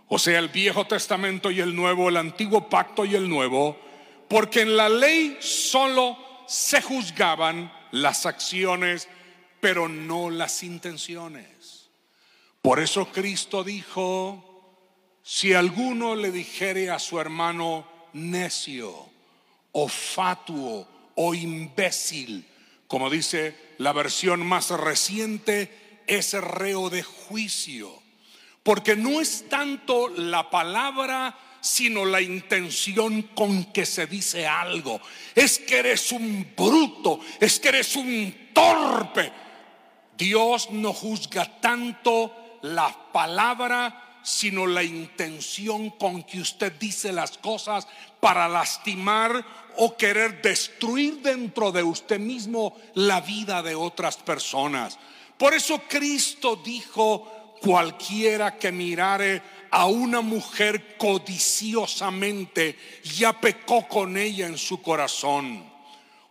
O 0.07 0.19
sea, 0.19 0.37
el 0.37 0.49
Viejo 0.49 0.85
Testamento 0.85 1.49
y 1.49 1.59
el 1.61 1.75
Nuevo, 1.75 2.09
el 2.09 2.17
Antiguo 2.17 2.69
Pacto 2.69 3.05
y 3.05 3.15
el 3.15 3.27
Nuevo, 3.27 3.79
porque 4.27 4.61
en 4.61 4.77
la 4.77 4.89
ley 4.89 5.37
solo 5.39 6.17
se 6.47 6.81
juzgaban 6.81 7.71
las 7.91 8.25
acciones, 8.25 9.07
pero 9.63 9.87
no 9.87 10.29
las 10.29 10.61
intenciones. 10.61 11.87
Por 12.61 12.81
eso 12.81 13.05
Cristo 13.13 13.63
dijo, 13.63 14.43
si 15.23 15.53
alguno 15.53 16.15
le 16.15 16.33
dijere 16.33 16.89
a 16.89 16.99
su 16.99 17.17
hermano 17.17 17.87
necio 18.11 18.93
o 19.71 19.87
fatuo 19.87 20.85
o 21.15 21.33
imbécil, 21.33 22.45
como 22.87 23.09
dice 23.09 23.55
la 23.77 23.93
versión 23.93 24.45
más 24.45 24.69
reciente, 24.71 26.01
es 26.07 26.33
reo 26.33 26.89
de 26.89 27.03
juicio. 27.03 27.89
Porque 28.63 28.97
no 28.97 29.21
es 29.21 29.47
tanto 29.47 30.09
la 30.09 30.49
palabra, 30.49 31.39
sino 31.61 32.03
la 32.03 32.19
intención 32.19 33.21
con 33.33 33.71
que 33.71 33.85
se 33.85 34.07
dice 34.07 34.45
algo. 34.45 34.99
Es 35.33 35.57
que 35.59 35.77
eres 35.77 36.11
un 36.11 36.51
bruto, 36.53 37.21
es 37.39 37.61
que 37.61 37.69
eres 37.69 37.95
un 37.95 38.49
torpe. 38.53 39.31
Dios 40.17 40.69
no 40.71 40.93
juzga 40.93 41.59
tanto 41.59 42.31
la 42.61 42.95
palabra 43.11 44.19
sino 44.23 44.65
la 44.65 44.83
intención 44.83 45.89
con 45.91 46.23
que 46.23 46.39
usted 46.39 46.71
dice 46.79 47.11
las 47.11 47.37
cosas 47.37 47.87
para 48.19 48.47
lastimar 48.47 49.45
o 49.77 49.97
querer 49.97 50.41
destruir 50.41 51.21
dentro 51.21 51.71
de 51.71 51.83
usted 51.83 52.19
mismo 52.19 52.75
la 52.95 53.19
vida 53.21 53.61
de 53.61 53.75
otras 53.75 54.15
personas. 54.17 54.97
Por 55.37 55.53
eso 55.53 55.81
Cristo 55.89 56.55
dijo, 56.55 57.57
cualquiera 57.61 58.57
que 58.57 58.71
mirare 58.71 59.41
a 59.71 59.87
una 59.87 60.21
mujer 60.21 60.95
codiciosamente, 60.97 62.77
ya 63.03 63.33
pecó 63.33 63.87
con 63.87 64.15
ella 64.15 64.47
en 64.47 64.57
su 64.57 64.81
corazón. 64.81 65.69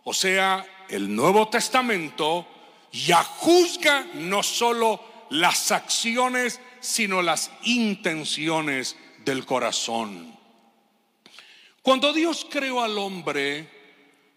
O 0.03 0.13
sea, 0.13 0.65
el 0.89 1.13
Nuevo 1.13 1.47
Testamento 1.49 2.47
ya 2.93 3.23
juzga 3.23 4.07
no 4.13 4.43
solo 4.43 5.03
las 5.29 5.71
acciones, 5.71 6.61
sino 6.79 7.21
las 7.21 7.51
intenciones 7.63 8.95
del 9.25 9.45
corazón. 9.45 10.37
Cuando 11.81 12.13
Dios 12.13 12.47
creó 12.49 12.81
al 12.81 12.97
hombre, 12.97 13.67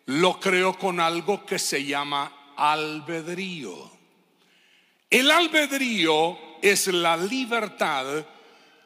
lo 0.06 0.40
creó 0.40 0.76
con 0.76 0.98
algo 0.98 1.46
que 1.46 1.58
se 1.58 1.84
llama 1.84 2.52
albedrío. 2.56 3.92
El 5.10 5.30
albedrío 5.30 6.38
es 6.62 6.88
la 6.88 7.16
libertad 7.16 8.26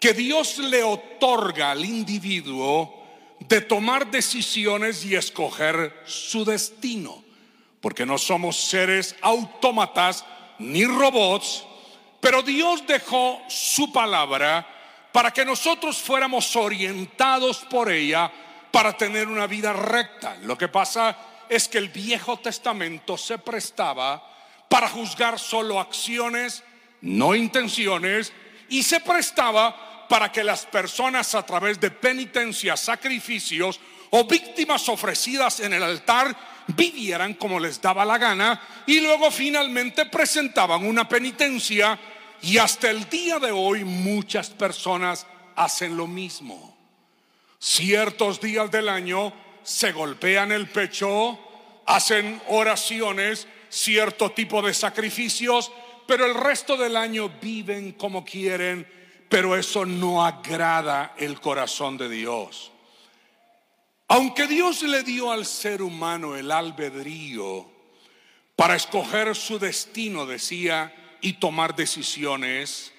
que 0.00 0.12
Dios 0.12 0.58
le 0.58 0.82
otorga 0.82 1.70
al 1.70 1.84
individuo 1.84 3.00
de 3.40 3.60
tomar 3.60 4.10
decisiones 4.10 5.04
y 5.04 5.14
escoger 5.14 6.02
su 6.04 6.44
destino, 6.44 7.22
porque 7.80 8.06
no 8.06 8.18
somos 8.18 8.56
seres 8.56 9.16
autómatas 9.22 10.24
ni 10.58 10.84
robots, 10.84 11.64
pero 12.20 12.42
Dios 12.42 12.86
dejó 12.86 13.40
su 13.48 13.92
palabra 13.92 14.66
para 15.12 15.32
que 15.32 15.44
nosotros 15.44 15.98
fuéramos 15.98 16.54
orientados 16.54 17.58
por 17.70 17.90
ella 17.90 18.30
para 18.70 18.96
tener 18.96 19.28
una 19.28 19.46
vida 19.46 19.72
recta. 19.72 20.36
Lo 20.42 20.56
que 20.56 20.68
pasa 20.68 21.16
es 21.48 21.66
que 21.66 21.78
el 21.78 21.88
Viejo 21.88 22.38
Testamento 22.38 23.16
se 23.16 23.38
prestaba 23.38 24.22
para 24.68 24.88
juzgar 24.88 25.38
solo 25.38 25.80
acciones, 25.80 26.62
no 27.00 27.34
intenciones, 27.34 28.32
y 28.68 28.82
se 28.82 29.00
prestaba 29.00 30.06
para 30.08 30.30
que 30.30 30.44
las 30.44 30.66
personas 30.66 31.34
a 31.34 31.44
través 31.44 31.80
de 31.80 31.90
penitencias, 31.90 32.80
sacrificios 32.80 33.80
o 34.10 34.24
víctimas 34.24 34.88
ofrecidas 34.88 35.60
en 35.60 35.72
el 35.72 35.82
altar 35.82 36.36
vivieran 36.68 37.34
como 37.34 37.58
les 37.58 37.80
daba 37.80 38.04
la 38.04 38.18
gana 38.18 38.60
y 38.86 39.00
luego 39.00 39.30
finalmente 39.30 40.06
presentaban 40.06 40.86
una 40.86 41.08
penitencia 41.08 41.98
y 42.42 42.58
hasta 42.58 42.90
el 42.90 43.08
día 43.08 43.38
de 43.38 43.50
hoy 43.50 43.84
muchas 43.84 44.50
personas 44.50 45.26
hacen 45.56 45.96
lo 45.96 46.06
mismo. 46.06 46.76
Ciertos 47.58 48.40
días 48.40 48.70
del 48.70 48.88
año 48.88 49.32
se 49.62 49.92
golpean 49.92 50.52
el 50.52 50.68
pecho, 50.68 51.38
hacen 51.86 52.40
oraciones, 52.48 53.46
cierto 53.68 54.30
tipo 54.30 54.62
de 54.62 54.72
sacrificios, 54.72 55.70
pero 56.06 56.24
el 56.24 56.34
resto 56.34 56.76
del 56.76 56.96
año 56.96 57.30
viven 57.40 57.92
como 57.92 58.24
quieren, 58.24 58.86
pero 59.28 59.54
eso 59.56 59.84
no 59.84 60.24
agrada 60.24 61.14
el 61.18 61.40
corazón 61.40 61.98
de 61.98 62.08
Dios. 62.08 62.72
Aunque 64.12 64.48
Dios 64.48 64.82
le 64.82 65.04
dio 65.04 65.30
al 65.30 65.46
ser 65.46 65.82
humano 65.82 66.34
el 66.34 66.50
albedrío 66.50 67.64
para 68.56 68.74
escoger 68.74 69.36
su 69.36 69.60
destino, 69.60 70.26
decía, 70.26 70.92
y 71.20 71.34
tomar 71.34 71.76
decisiones, 71.76 72.92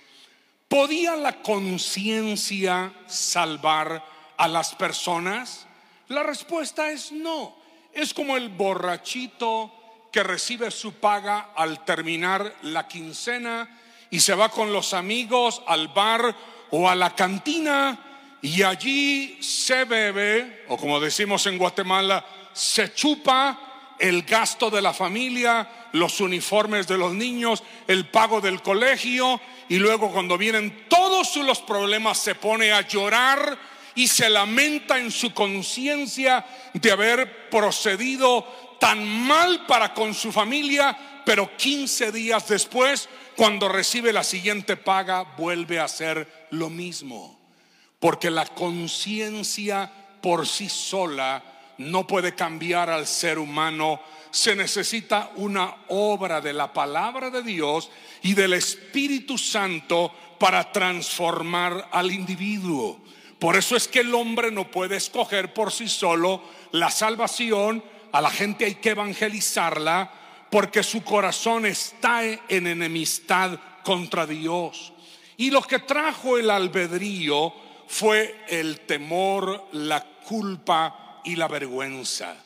¿podía 0.70 1.18
la 1.18 1.42
conciencia 1.42 2.94
salvar 3.08 4.06
a 4.38 4.48
las 4.48 4.74
personas? 4.76 5.68
La 6.08 6.24
respuesta 6.24 6.90
es 6.92 7.12
no. 7.12 7.58
Es 7.92 8.14
como 8.14 8.38
el 8.38 8.48
borrachito 8.48 9.70
que 10.14 10.24
recibe 10.24 10.72
su 10.72 10.94
paga 10.94 11.52
al 11.58 11.84
terminar 11.84 12.56
la 12.62 12.88
quincena 12.88 13.68
y 14.10 14.22
se 14.22 14.34
va 14.34 14.48
con 14.48 14.72
los 14.72 14.94
amigos 14.94 15.62
al 15.68 15.90
bar 15.90 16.34
o 16.70 16.90
a 16.90 16.96
la 16.96 17.14
cantina 17.14 18.11
y 18.42 18.64
allí 18.64 19.38
se 19.42 19.86
bebe, 19.86 20.64
o 20.68 20.78
como 20.78 21.00
decimos 21.00 21.46
en 21.46 21.58
Guatemala, 21.58 22.26
se 22.54 22.94
chupa 22.94 23.96
el 24.00 24.24
gasto 24.24 24.70
de 24.72 24.82
la 24.82 24.94
familia, 24.94 25.90
los 25.94 26.20
uniformes 26.22 26.88
de 26.88 26.98
los 26.98 27.14
niños, 27.14 27.64
el 27.88 28.08
pago 28.08 28.42
del 28.42 28.62
colegio 28.62 29.40
y 29.70 29.78
luego 29.78 30.12
cuando 30.12 30.38
vienen 30.38 30.86
todos 30.90 31.36
los 31.38 31.60
problemas 31.60 32.18
se 32.18 32.34
pone 32.34 32.72
a 32.72 32.82
llorar 32.82 33.58
y 33.94 34.08
se 34.08 34.30
lamenta 34.30 34.98
en 34.98 35.12
su 35.12 35.34
conciencia 35.34 36.44
de 36.74 36.92
haber 36.92 37.50
procedido 37.50 38.78
tan 38.80 39.06
mal 39.06 39.68
para 39.68 39.94
con 39.94 40.16
su 40.16 40.32
familia, 40.32 41.22
pero 41.24 41.56
15 41.56 42.12
días 42.12 42.48
después, 42.48 43.08
cuando 43.36 43.70
recibe 43.70 44.12
la 44.12 44.24
siguiente 44.24 44.78
paga, 44.78 45.36
vuelve 45.38 45.80
a 45.80 45.84
hacer 45.84 46.48
lo 46.50 46.70
mismo. 46.70 47.41
Porque 48.02 48.30
la 48.30 48.46
conciencia 48.46 49.90
por 50.22 50.46
sí 50.46 50.68
sola 50.68 51.42
no 51.78 52.06
puede 52.06 52.36
cambiar 52.36 52.90
al 52.90 53.08
ser 53.08 53.40
humano. 53.40 54.02
Se 54.32 54.56
necesita 54.56 55.32
una 55.36 55.76
obra 55.90 56.42
de 56.42 56.52
la 56.52 56.74
palabra 56.74 57.30
de 57.30 57.44
Dios 57.44 57.90
y 58.24 58.34
del 58.34 58.54
Espíritu 58.54 59.38
Santo 59.38 60.12
para 60.40 60.72
transformar 60.72 61.90
al 61.92 62.12
individuo. 62.12 63.00
Por 63.38 63.56
eso 63.56 63.76
es 63.76 63.88
que 63.88 64.00
el 64.00 64.14
hombre 64.16 64.52
no 64.52 64.70
puede 64.70 64.96
escoger 64.98 65.54
por 65.54 65.72
sí 65.72 65.88
solo 65.88 66.42
la 66.72 66.90
salvación. 66.90 67.84
A 68.12 68.20
la 68.20 68.30
gente 68.30 68.66
hay 68.66 68.76
que 68.76 68.90
evangelizarla 68.90 70.12
porque 70.50 70.84
su 70.84 71.04
corazón 71.04 71.66
está 71.66 72.24
en 72.24 72.68
enemistad 72.68 73.60
contra 73.84 74.26
Dios. 74.26 74.92
Y 75.38 75.50
lo 75.50 75.62
que 75.62 75.80
trajo 75.80 76.38
el 76.38 76.50
albedrío 76.50 77.54
fue 77.92 78.46
el 78.48 78.80
temor, 78.80 79.68
la 79.74 80.02
culpa 80.02 81.20
y 81.26 81.36
la 81.36 81.50
vergüenza. 81.50 82.38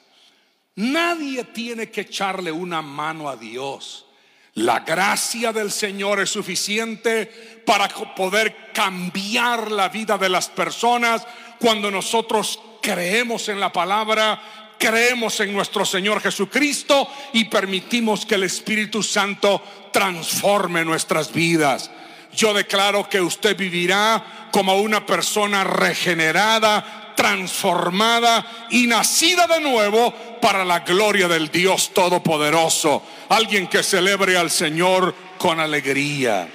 Nadie 0.78 1.44
tiene 1.44 1.92
que 1.92 2.02
echarle 2.02 2.52
una 2.52 2.82
mano 2.82 3.30
a 3.30 3.38
Dios. 3.38 4.08
La 4.56 4.80
gracia 4.80 5.54
del 5.54 5.72
Señor 5.72 6.20
es 6.20 6.32
suficiente 6.32 7.28
para 7.64 7.88
poder 7.88 8.72
cambiar 8.74 9.72
la 9.72 9.88
vida 9.90 10.18
de 10.18 10.30
las 10.30 10.50
personas 10.50 11.28
cuando 11.60 11.92
nosotros 11.92 12.60
creemos 12.82 13.48
en 13.48 13.60
la 13.60 13.72
palabra, 13.72 14.76
creemos 14.80 15.40
en 15.42 15.54
nuestro 15.54 15.86
Señor 15.86 16.22
Jesucristo 16.22 17.08
y 17.34 17.46
permitimos 17.46 18.26
que 18.26 18.36
el 18.36 18.44
Espíritu 18.44 19.04
Santo 19.04 19.62
transforme 19.94 20.84
nuestras 20.84 21.32
vidas. 21.32 21.92
Yo 22.36 22.54
declaro 22.54 23.10
que 23.10 23.22
usted 23.22 23.56
vivirá 23.56 24.50
como 24.52 24.78
una 24.78 25.06
persona 25.06 25.64
regenerada, 25.64 27.14
transformada 27.16 28.68
y 28.70 28.88
nacida 28.88 29.48
de 29.48 29.62
nuevo 29.62 30.14
para 30.42 30.66
la 30.66 30.80
gloria 30.80 31.28
del 31.28 31.50
Dios 31.50 31.94
Todopoderoso. 31.94 33.02
Alguien 33.30 33.68
que 33.68 33.84
celebre 33.84 34.38
al 34.38 34.52
Señor 34.52 35.16
con 35.38 35.60
alegría. 35.60 36.48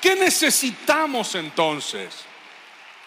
¿Qué 0.00 0.16
necesitamos 0.16 1.34
entonces? 1.34 2.14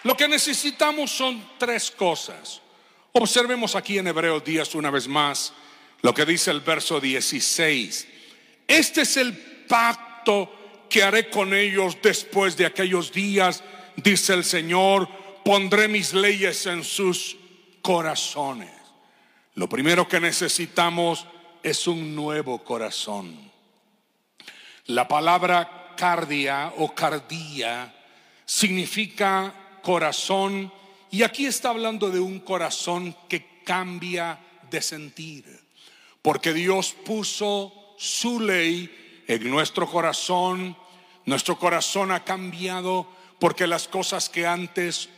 Lo 0.03 0.15
que 0.15 0.27
necesitamos 0.27 1.11
son 1.11 1.43
tres 1.57 1.91
cosas. 1.91 2.61
Observemos 3.11 3.75
aquí 3.75 3.97
en 3.97 4.07
Hebreos 4.07 4.43
10 4.43 4.75
una 4.75 4.89
vez 4.89 5.07
más 5.07 5.53
lo 6.01 6.13
que 6.13 6.25
dice 6.25 6.51
el 6.51 6.61
verso 6.61 6.99
16. 6.99 8.07
Este 8.67 9.01
es 9.01 9.17
el 9.17 9.35
pacto 9.67 10.56
que 10.89 11.03
haré 11.03 11.29
con 11.29 11.53
ellos 11.53 11.97
después 12.01 12.57
de 12.57 12.65
aquellos 12.65 13.11
días, 13.11 13.63
dice 13.95 14.33
el 14.33 14.43
Señor, 14.43 15.07
pondré 15.43 15.87
mis 15.87 16.13
leyes 16.13 16.65
en 16.65 16.83
sus 16.83 17.37
corazones. 17.81 18.71
Lo 19.55 19.67
primero 19.67 20.07
que 20.07 20.19
necesitamos 20.19 21.25
es 21.63 21.87
un 21.87 22.15
nuevo 22.15 22.63
corazón. 22.63 23.35
La 24.85 25.07
palabra 25.07 25.93
cardia 25.97 26.73
o 26.77 26.93
cardía 26.93 27.93
significa 28.45 29.53
corazón 29.81 30.71
y 31.09 31.23
aquí 31.23 31.45
está 31.45 31.69
hablando 31.69 32.09
de 32.09 32.19
un 32.19 32.39
corazón 32.39 33.15
que 33.27 33.61
cambia 33.63 34.39
de 34.69 34.81
sentir, 34.81 35.45
porque 36.21 36.53
Dios 36.53 36.95
puso 37.05 37.95
su 37.97 38.39
ley 38.39 39.06
en 39.27 39.49
nuestro 39.49 39.87
corazón, 39.87 40.75
nuestro 41.25 41.59
corazón 41.59 42.11
ha 42.11 42.23
cambiado 42.23 43.07
porque 43.39 43.67
las 43.67 43.87
cosas 43.87 44.29
que 44.29 44.47
antes 44.47 45.09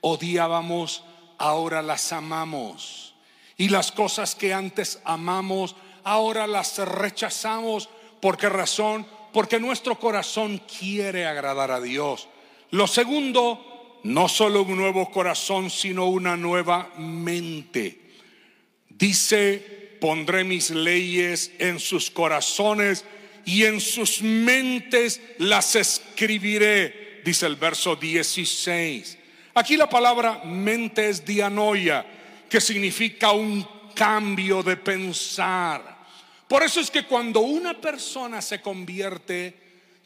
odiábamos, 0.00 1.02
ahora 1.38 1.82
las 1.82 2.12
amamos. 2.12 3.14
Y 3.56 3.68
las 3.68 3.90
cosas 3.90 4.34
que 4.34 4.52
antes 4.52 5.00
amamos, 5.04 5.76
ahora 6.02 6.46
las 6.46 6.78
rechazamos. 6.78 7.88
¿Por 8.20 8.36
qué 8.36 8.48
razón? 8.48 9.06
Porque 9.32 9.58
nuestro 9.58 9.98
corazón 9.98 10.60
quiere 10.78 11.26
agradar 11.26 11.70
a 11.70 11.80
Dios. 11.80 12.28
Lo 12.70 12.86
segundo 12.86 14.00
no 14.02 14.28
solo 14.28 14.62
un 14.62 14.76
nuevo 14.76 15.10
corazón, 15.10 15.70
sino 15.70 16.06
una 16.06 16.36
nueva 16.36 16.90
mente. 16.98 18.12
Dice, 18.90 19.96
pondré 20.00 20.44
mis 20.44 20.70
leyes 20.70 21.52
en 21.58 21.80
sus 21.80 22.10
corazones 22.10 23.04
y 23.44 23.64
en 23.64 23.80
sus 23.80 24.22
mentes 24.22 25.20
las 25.38 25.74
escribiré, 25.76 27.20
dice 27.24 27.46
el 27.46 27.56
verso 27.56 27.96
16. 27.96 29.18
Aquí 29.54 29.76
la 29.76 29.88
palabra 29.88 30.42
mente 30.44 31.08
es 31.08 31.24
dianoia, 31.24 32.04
que 32.48 32.60
significa 32.60 33.32
un 33.32 33.66
cambio 33.94 34.62
de 34.62 34.76
pensar. 34.76 35.94
Por 36.48 36.62
eso 36.62 36.80
es 36.80 36.90
que 36.90 37.04
cuando 37.04 37.40
una 37.40 37.80
persona 37.80 38.42
se 38.42 38.60
convierte, 38.60 39.54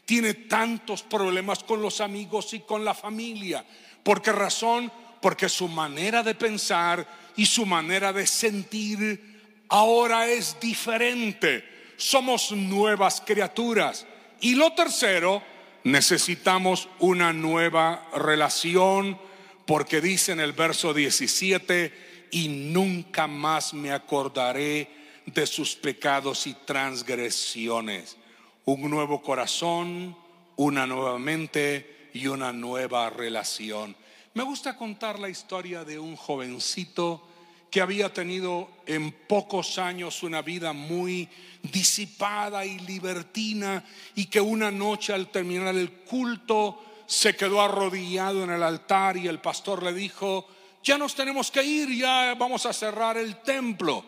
tiene 0.05 0.33
tantos 0.33 1.03
problemas 1.03 1.63
con 1.63 1.81
los 1.81 2.01
amigos 2.01 2.53
y 2.53 2.61
con 2.61 2.83
la 2.83 2.93
familia. 2.93 3.63
¿Por 4.03 4.21
qué 4.21 4.31
razón? 4.31 4.91
Porque 5.21 5.49
su 5.49 5.67
manera 5.67 6.23
de 6.23 6.35
pensar 6.35 7.05
y 7.35 7.45
su 7.45 7.65
manera 7.65 8.11
de 8.11 8.25
sentir 8.25 9.65
ahora 9.69 10.27
es 10.27 10.59
diferente. 10.59 11.78
Somos 11.99 12.53
nuevas 12.53 13.21
criaturas. 13.21 14.07
Y 14.39 14.55
lo 14.55 14.71
tercero, 14.71 15.43
necesitamos 15.83 16.87
una 16.99 17.33
nueva 17.33 18.07
relación, 18.13 19.19
porque 19.65 19.99
dice 19.99 20.31
en 20.31 20.39
el 20.39 20.53
verso 20.53 20.93
17, 20.93 22.29
y 22.31 22.47
nunca 22.47 23.27
más 23.27 23.73
me 23.73 23.91
acordaré 23.91 24.89
de 25.25 25.45
sus 25.45 25.75
pecados 25.75 26.47
y 26.47 26.53
transgresiones. 26.53 28.15
Un 28.63 28.89
nuevo 28.89 29.21
corazón, 29.21 30.15
una 30.55 30.87
nueva 30.87 31.19
mente 31.19 32.09
y 32.13 32.27
una 32.27 32.53
nueva 32.53 33.09
relación. 33.09 33.93
Me 34.35 34.43
gusta 34.43 34.77
contar 34.77 35.19
la 35.19 35.27
historia 35.27 35.83
de 35.83 35.99
un 35.99 36.15
jovencito 36.15 37.28
que 37.69 37.81
había 37.81 38.11
tenido 38.13 38.69
en 38.85 39.11
pocos 39.11 39.77
años 39.77 40.23
una 40.23 40.41
vida 40.41 40.73
muy 40.73 41.29
disipada 41.61 42.65
y 42.65 42.79
libertina 42.79 43.83
y 44.15 44.25
que 44.25 44.41
una 44.41 44.71
noche 44.71 45.13
al 45.13 45.29
terminar 45.29 45.75
el 45.75 45.91
culto 45.91 46.83
se 47.05 47.35
quedó 47.35 47.61
arrodillado 47.61 48.43
en 48.43 48.51
el 48.51 48.63
altar 48.63 49.17
y 49.17 49.27
el 49.27 49.39
pastor 49.39 49.83
le 49.83 49.93
dijo, 49.93 50.47
ya 50.83 50.97
nos 50.97 51.15
tenemos 51.15 51.51
que 51.51 51.63
ir, 51.63 51.89
ya 51.95 52.35
vamos 52.37 52.65
a 52.65 52.73
cerrar 52.73 53.17
el 53.17 53.37
templo. 53.37 54.03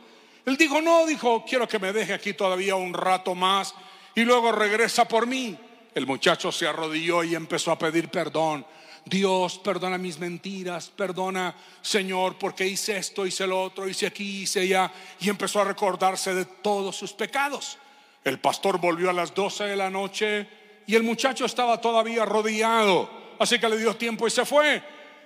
Él 0.46 0.58
dijo, 0.58 0.82
no, 0.82 1.06
dijo, 1.06 1.46
quiero 1.48 1.68
que 1.68 1.80
me 1.80 1.94
deje 1.94 2.14
aquí 2.14 2.34
todavía 2.34 2.76
un 2.76 2.94
rato 2.94 3.36
más 3.36 3.76
y 4.16 4.22
luego 4.22 4.52
regresa 4.52 5.08
por 5.08 5.28
mí. 5.28 5.58
El 5.94 6.08
muchacho 6.08 6.52
se 6.52 6.68
arrodilló 6.68 7.24
y 7.24 7.36
empezó 7.36 7.72
a 7.72 7.78
pedir 7.78 8.10
perdón. 8.10 8.66
Dios, 9.06 9.60
perdona 9.60 9.98
mis 9.98 10.20
mentiras, 10.20 10.90
perdona, 10.90 11.56
Señor, 11.82 12.38
porque 12.38 12.68
hice 12.68 12.98
esto, 12.98 13.26
hice 13.26 13.48
lo 13.48 13.64
otro, 13.64 13.88
hice 13.88 14.08
aquí, 14.08 14.44
hice 14.44 14.62
allá. 14.62 14.92
Y 15.20 15.30
empezó 15.30 15.62
a 15.62 15.66
recordarse 15.66 16.34
de 16.34 16.46
todos 16.46 16.96
sus 16.96 17.14
pecados. 17.14 17.78
El 18.24 18.40
pastor 18.40 18.80
volvió 18.80 19.10
a 19.10 19.14
las 19.14 19.34
12 19.34 19.64
de 19.66 19.76
la 19.76 19.90
noche 19.90 20.48
y 20.86 20.96
el 20.96 21.04
muchacho 21.04 21.46
estaba 21.46 21.82
todavía 21.82 22.24
arrodillado. 22.24 23.10
Así 23.40 23.58
que 23.58 23.68
le 23.68 23.78
dio 23.78 23.96
tiempo 23.96 24.28
y 24.28 24.32
se 24.32 24.46
fue. 24.46 24.84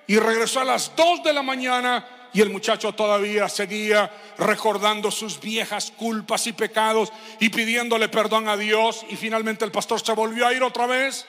Y 0.07 0.17
regresó 0.17 0.61
a 0.61 0.63
las 0.65 0.95
2 0.95 1.23
de 1.23 1.33
la 1.33 1.43
mañana 1.43 2.29
y 2.33 2.41
el 2.41 2.49
muchacho 2.49 2.93
todavía 2.93 3.49
seguía 3.49 4.11
recordando 4.37 5.09
sus 5.09 5.39
viejas 5.39 5.91
culpas 5.91 6.47
y 6.47 6.53
pecados 6.53 7.11
y 7.39 7.49
pidiéndole 7.49 8.09
perdón 8.09 8.47
a 8.47 8.57
Dios. 8.57 9.05
Y 9.09 9.15
finalmente 9.15 9.65
el 9.65 9.71
pastor 9.71 10.01
se 10.01 10.13
volvió 10.13 10.47
a 10.47 10.53
ir 10.53 10.63
otra 10.63 10.85
vez. 10.85 11.25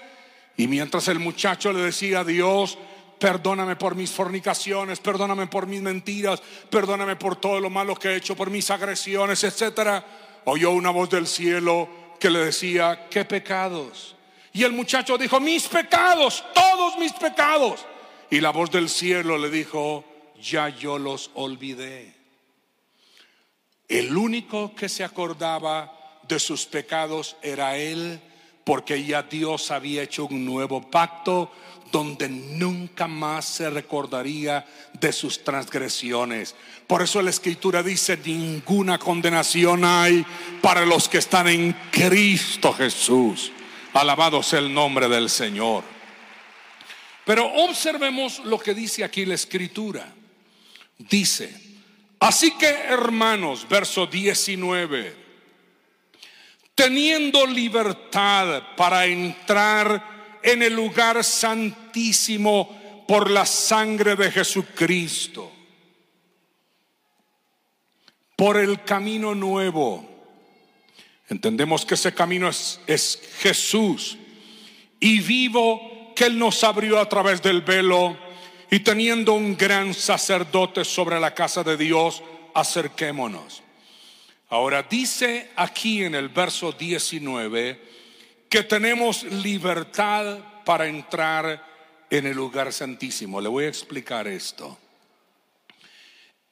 Y 0.56 0.66
mientras 0.68 1.08
el 1.08 1.18
muchacho 1.18 1.72
le 1.72 1.80
decía 1.80 2.20
a 2.20 2.24
Dios, 2.24 2.78
perdóname 3.18 3.76
por 3.76 3.94
mis 3.94 4.10
fornicaciones, 4.10 5.00
perdóname 5.00 5.46
por 5.46 5.66
mis 5.66 5.82
mentiras, 5.82 6.42
perdóname 6.70 7.16
por 7.16 7.36
todo 7.36 7.60
lo 7.60 7.70
malo 7.70 7.94
que 7.96 8.08
he 8.08 8.16
hecho, 8.16 8.36
por 8.36 8.50
mis 8.50 8.70
agresiones, 8.70 9.44
etcétera, 9.44 10.04
oyó 10.44 10.72
una 10.72 10.90
voz 10.90 11.10
del 11.10 11.26
cielo 11.26 11.88
que 12.18 12.30
le 12.30 12.40
decía, 12.40 13.06
¿qué 13.10 13.24
pecados? 13.24 14.16
Y 14.52 14.64
el 14.64 14.72
muchacho 14.72 15.18
dijo, 15.18 15.38
mis 15.40 15.68
pecados, 15.68 16.42
todos 16.54 16.98
mis 16.98 17.12
pecados. 17.12 17.84
Y 18.30 18.40
la 18.40 18.50
voz 18.50 18.70
del 18.70 18.88
cielo 18.88 19.36
le 19.36 19.50
dijo, 19.50 20.04
ya 20.40 20.68
yo 20.70 20.98
los 20.98 21.30
olvidé. 21.34 22.14
El 23.88 24.16
único 24.16 24.74
que 24.74 24.88
se 24.88 25.04
acordaba 25.04 26.20
de 26.26 26.40
sus 26.40 26.66
pecados 26.66 27.36
era 27.42 27.76
él, 27.76 28.20
porque 28.66 29.04
ya 29.04 29.22
Dios 29.22 29.70
había 29.70 30.02
hecho 30.02 30.26
un 30.26 30.44
nuevo 30.44 30.90
pacto 30.90 31.52
donde 31.92 32.28
nunca 32.28 33.06
más 33.06 33.44
se 33.44 33.70
recordaría 33.70 34.66
de 34.92 35.12
sus 35.12 35.44
transgresiones. 35.44 36.56
Por 36.88 37.00
eso 37.00 37.22
la 37.22 37.30
escritura 37.30 37.80
dice, 37.84 38.18
ninguna 38.24 38.98
condenación 38.98 39.84
hay 39.84 40.26
para 40.60 40.84
los 40.84 41.08
que 41.08 41.18
están 41.18 41.46
en 41.46 41.76
Cristo 41.92 42.72
Jesús. 42.72 43.52
Alabado 43.92 44.42
sea 44.42 44.58
el 44.58 44.74
nombre 44.74 45.08
del 45.08 45.30
Señor. 45.30 45.84
Pero 47.24 47.46
observemos 47.46 48.40
lo 48.40 48.58
que 48.58 48.74
dice 48.74 49.04
aquí 49.04 49.24
la 49.24 49.36
escritura. 49.36 50.12
Dice, 50.98 51.54
así 52.18 52.50
que 52.58 52.66
hermanos, 52.68 53.64
verso 53.68 54.08
19, 54.08 55.25
teniendo 56.76 57.46
libertad 57.46 58.62
para 58.76 59.06
entrar 59.06 60.38
en 60.42 60.62
el 60.62 60.74
lugar 60.74 61.24
santísimo 61.24 63.04
por 63.08 63.30
la 63.30 63.46
sangre 63.46 64.14
de 64.14 64.30
Jesucristo, 64.30 65.50
por 68.36 68.58
el 68.58 68.84
camino 68.84 69.34
nuevo. 69.34 70.06
Entendemos 71.28 71.84
que 71.86 71.94
ese 71.94 72.12
camino 72.12 72.48
es, 72.48 72.78
es 72.86 73.20
Jesús 73.40 74.18
y 75.00 75.20
vivo 75.20 76.12
que 76.14 76.26
Él 76.26 76.38
nos 76.38 76.62
abrió 76.62 77.00
a 77.00 77.08
través 77.08 77.42
del 77.42 77.62
velo 77.62 78.18
y 78.70 78.80
teniendo 78.80 79.32
un 79.32 79.56
gran 79.56 79.94
sacerdote 79.94 80.84
sobre 80.84 81.18
la 81.18 81.34
casa 81.34 81.64
de 81.64 81.78
Dios, 81.78 82.22
acerquémonos. 82.54 83.62
Ahora 84.48 84.82
dice 84.84 85.50
aquí 85.56 86.04
en 86.04 86.14
el 86.14 86.28
verso 86.28 86.72
19 86.72 87.80
que 88.48 88.62
tenemos 88.62 89.24
libertad 89.24 90.38
para 90.64 90.86
entrar 90.86 91.64
en 92.08 92.26
el 92.26 92.36
lugar 92.36 92.72
santísimo. 92.72 93.40
Le 93.40 93.48
voy 93.48 93.64
a 93.64 93.68
explicar 93.68 94.28
esto. 94.28 94.78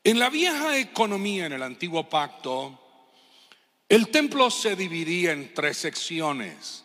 En 0.03 0.19
la 0.19 0.29
vieja 0.29 0.77
economía, 0.77 1.47
en 1.47 1.53
el 1.53 1.63
antiguo 1.63 2.09
pacto, 2.09 2.81
el 3.89 4.09
templo 4.09 4.51
se 4.51 4.75
dividía 4.75 5.33
en 5.33 5.55
tres 5.55 5.79
secciones. 5.79 6.85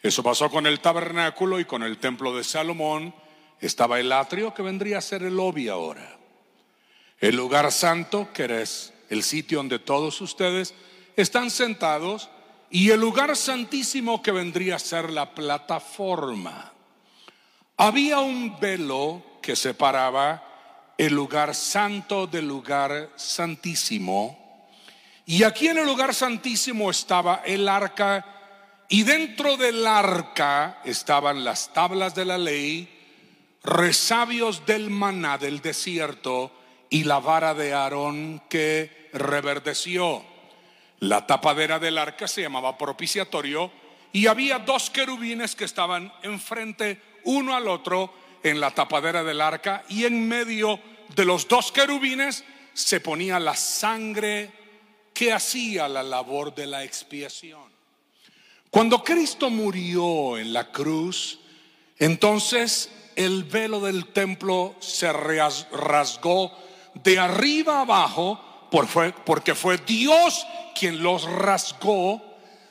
Eso 0.00 0.22
pasó 0.22 0.48
con 0.48 0.66
el 0.66 0.80
tabernáculo 0.80 1.58
y 1.58 1.64
con 1.64 1.82
el 1.82 1.98
templo 1.98 2.36
de 2.36 2.44
Salomón. 2.44 3.14
Estaba 3.60 3.98
el 3.98 4.12
atrio, 4.12 4.54
que 4.54 4.62
vendría 4.62 4.98
a 4.98 5.02
ser 5.02 5.22
el 5.24 5.34
lobby 5.34 5.68
ahora. 5.68 6.16
El 7.18 7.34
lugar 7.34 7.72
santo, 7.72 8.28
que 8.32 8.62
es 8.62 8.92
el 9.10 9.22
sitio 9.22 9.58
donde 9.58 9.78
todos 9.78 10.20
ustedes 10.20 10.74
están 11.16 11.50
sentados, 11.50 12.28
y 12.70 12.90
el 12.90 13.00
lugar 13.00 13.36
santísimo, 13.36 14.22
que 14.22 14.32
vendría 14.32 14.76
a 14.76 14.80
ser 14.80 15.10
la 15.10 15.34
plataforma. 15.34 16.72
Había 17.76 18.18
un 18.18 18.58
velo 18.58 19.22
que 19.40 19.54
separaba 19.54 20.42
el 20.98 21.12
lugar 21.14 21.54
santo 21.54 22.26
del 22.26 22.48
lugar 22.48 23.10
santísimo. 23.16 24.72
Y 25.26 25.42
aquí 25.42 25.68
en 25.68 25.78
el 25.78 25.86
lugar 25.86 26.14
santísimo 26.14 26.90
estaba 26.90 27.42
el 27.44 27.68
arca 27.68 28.24
y 28.88 29.02
dentro 29.02 29.56
del 29.56 29.86
arca 29.86 30.80
estaban 30.84 31.44
las 31.44 31.72
tablas 31.72 32.14
de 32.14 32.24
la 32.24 32.38
ley, 32.38 32.88
resabios 33.62 34.64
del 34.64 34.90
maná 34.90 35.38
del 35.38 35.60
desierto 35.60 36.52
y 36.88 37.04
la 37.04 37.18
vara 37.18 37.52
de 37.52 37.74
Aarón 37.74 38.42
que 38.48 38.95
reverdeció. 39.12 40.24
La 41.00 41.26
tapadera 41.26 41.78
del 41.78 41.98
arca 41.98 42.26
se 42.26 42.42
llamaba 42.42 42.78
propiciatorio 42.78 43.70
y 44.12 44.26
había 44.26 44.58
dos 44.58 44.90
querubines 44.90 45.54
que 45.54 45.64
estaban 45.64 46.12
enfrente 46.22 47.00
uno 47.24 47.54
al 47.54 47.68
otro 47.68 48.12
en 48.42 48.60
la 48.60 48.70
tapadera 48.70 49.22
del 49.24 49.40
arca 49.40 49.84
y 49.88 50.04
en 50.04 50.26
medio 50.26 50.80
de 51.14 51.24
los 51.24 51.48
dos 51.48 51.72
querubines 51.72 52.44
se 52.72 53.00
ponía 53.00 53.38
la 53.38 53.54
sangre 53.56 54.50
que 55.12 55.32
hacía 55.32 55.88
la 55.88 56.02
labor 56.02 56.54
de 56.54 56.66
la 56.66 56.84
expiación. 56.84 57.70
Cuando 58.70 59.02
Cristo 59.02 59.48
murió 59.50 60.36
en 60.38 60.52
la 60.52 60.70
cruz, 60.70 61.40
entonces 61.98 62.90
el 63.16 63.44
velo 63.44 63.80
del 63.80 64.12
templo 64.12 64.76
se 64.78 65.10
rasgó 65.12 66.52
de 66.94 67.18
arriba 67.18 67.80
abajo 67.80 68.55
porque 68.70 69.54
fue 69.54 69.78
Dios 69.78 70.46
quien 70.78 71.02
los 71.02 71.24
rasgó, 71.24 72.22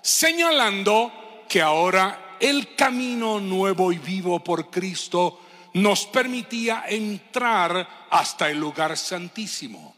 señalando 0.01 1.11
que 1.49 1.61
ahora 1.61 2.37
el 2.39 2.75
camino 2.75 3.39
nuevo 3.39 3.91
y 3.91 3.97
vivo 3.97 4.43
por 4.43 4.69
Cristo 4.69 5.41
nos 5.73 6.05
permitía 6.05 6.85
entrar 6.87 8.07
hasta 8.09 8.49
el 8.49 8.59
lugar 8.59 8.97
santísimo. 8.97 9.95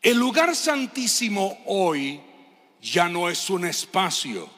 El 0.00 0.16
lugar 0.16 0.56
santísimo 0.56 1.58
hoy 1.66 2.20
ya 2.80 3.08
no 3.08 3.28
es 3.28 3.50
un 3.50 3.66
espacio. 3.66 4.48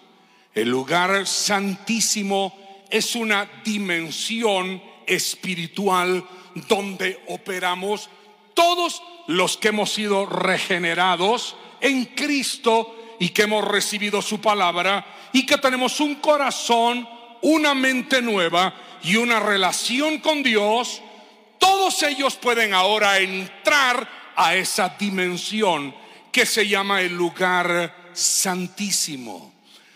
El 0.55 0.71
lugar 0.71 1.27
santísimo 1.27 2.57
es 2.89 3.15
una 3.17 3.51
dimensión 3.65 4.83
espiritual 5.07 6.25
donde 6.69 7.23
operamos 7.29 8.09
todos 8.55 9.03
los 9.27 9.57
que 9.57 9.69
hemos 9.69 9.93
sido 9.93 10.27
regenerados 10.27 11.57
en 11.81 12.07
Cristo 12.07 12.97
y 13.19 13.31
que 13.31 13.43
hemos 13.43 13.65
recibido 13.67 14.23
su 14.23 14.41
palabra 14.41 15.05
y 15.33 15.47
que 15.47 15.59
tenemos 15.59 16.01
un 16.01 16.17
corazón, 16.17 17.09
una 17.43 17.75
mente 17.75 18.23
nueva 18.23 18.75
y 19.03 19.17
una 19.17 19.41
relación 19.41 20.19
con 20.19 20.43
Dios, 20.43 21.03
todos 21.59 22.03
ellos 22.03 22.37
pueden 22.37 22.75
ahora 22.75 23.19
entrar 23.19 24.09
a 24.37 24.55
esa 24.55 24.97
dimensión 24.99 25.95
que 26.33 26.47
se 26.47 26.67
llama 26.67 27.01
el 27.01 27.15
lugar 27.15 28.11
santísimo, 28.13 29.53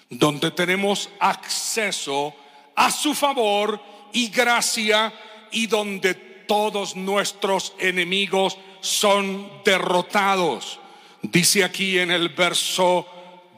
donde 0.08 0.50
tenemos 0.50 1.10
acceso 1.20 2.34
a 2.76 2.90
su 2.90 3.14
favor 3.14 3.80
y 4.12 4.28
gracia 4.28 5.12
y 5.50 5.66
donde 5.66 6.27
todos 6.48 6.96
nuestros 6.96 7.74
enemigos 7.78 8.58
son 8.80 9.48
derrotados. 9.64 10.80
Dice 11.22 11.62
aquí 11.62 11.98
en 11.98 12.10
el 12.10 12.30
verso 12.30 13.06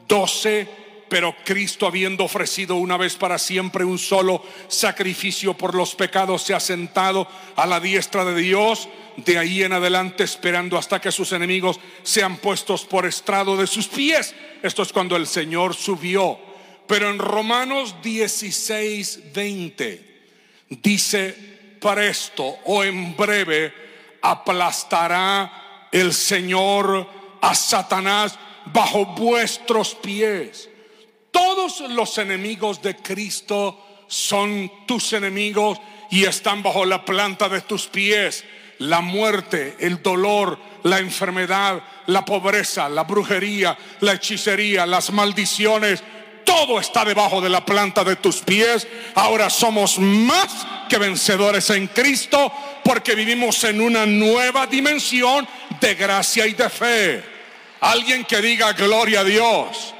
12, 0.07 0.67
pero 1.09 1.35
Cristo 1.43 1.87
habiendo 1.87 2.23
ofrecido 2.23 2.75
una 2.75 2.97
vez 2.97 3.15
para 3.15 3.37
siempre 3.37 3.83
un 3.83 3.97
solo 3.97 4.43
sacrificio 4.67 5.55
por 5.55 5.73
los 5.73 5.95
pecados, 5.95 6.43
se 6.43 6.53
ha 6.53 6.59
sentado 6.59 7.27
a 7.55 7.65
la 7.65 7.79
diestra 7.79 8.23
de 8.23 8.39
Dios, 8.39 8.87
de 9.17 9.37
ahí 9.37 9.63
en 9.63 9.73
adelante 9.73 10.23
esperando 10.23 10.77
hasta 10.77 11.01
que 11.01 11.11
sus 11.11 11.31
enemigos 11.33 11.79
sean 12.03 12.37
puestos 12.37 12.85
por 12.85 13.05
estrado 13.05 13.57
de 13.57 13.67
sus 13.67 13.87
pies. 13.87 14.35
Esto 14.61 14.83
es 14.83 14.93
cuando 14.93 15.15
el 15.15 15.27
Señor 15.27 15.75
subió. 15.75 16.39
Pero 16.87 17.09
en 17.09 17.19
Romanos 17.19 17.95
16, 18.01 19.33
20 19.33 20.11
dice, 20.69 21.50
para 21.81 22.05
esto 22.05 22.59
o 22.65 22.83
en 22.83 23.17
breve 23.17 23.73
aplastará 24.21 25.89
el 25.91 26.13
Señor 26.13 27.07
a 27.41 27.55
Satanás 27.55 28.37
bajo 28.65 29.07
vuestros 29.07 29.95
pies. 29.95 30.69
Todos 31.31 31.81
los 31.89 32.17
enemigos 32.19 32.81
de 32.81 32.95
Cristo 32.95 34.03
son 34.07 34.71
tus 34.85 35.11
enemigos 35.13 35.79
y 36.11 36.25
están 36.25 36.61
bajo 36.61 36.85
la 36.85 37.03
planta 37.03 37.49
de 37.49 37.61
tus 37.61 37.87
pies. 37.87 38.45
La 38.77 39.01
muerte, 39.01 39.75
el 39.79 40.01
dolor, 40.01 40.59
la 40.83 40.99
enfermedad, 40.99 41.83
la 42.07 42.25
pobreza, 42.25 42.89
la 42.89 43.03
brujería, 43.03 43.77
la 44.01 44.13
hechicería, 44.13 44.85
las 44.85 45.11
maldiciones, 45.11 46.03
todo 46.43 46.79
está 46.79 47.05
debajo 47.05 47.41
de 47.41 47.49
la 47.49 47.65
planta 47.65 48.03
de 48.03 48.15
tus 48.15 48.37
pies. 48.37 48.87
Ahora 49.15 49.49
somos 49.49 49.99
más 49.99 50.65
que 50.89 50.97
vencedores 50.97 51.69
en 51.69 51.87
Cristo 51.87 52.51
porque 52.83 53.15
vivimos 53.15 53.63
en 53.63 53.81
una 53.81 54.05
nueva 54.05 54.67
dimensión 54.67 55.47
de 55.79 55.95
gracia 55.95 56.45
y 56.47 56.53
de 56.53 56.69
fe. 56.69 57.23
Alguien 57.81 58.25
que 58.25 58.41
diga 58.41 58.73
gloria 58.73 59.21
a 59.21 59.23
Dios. 59.23 59.93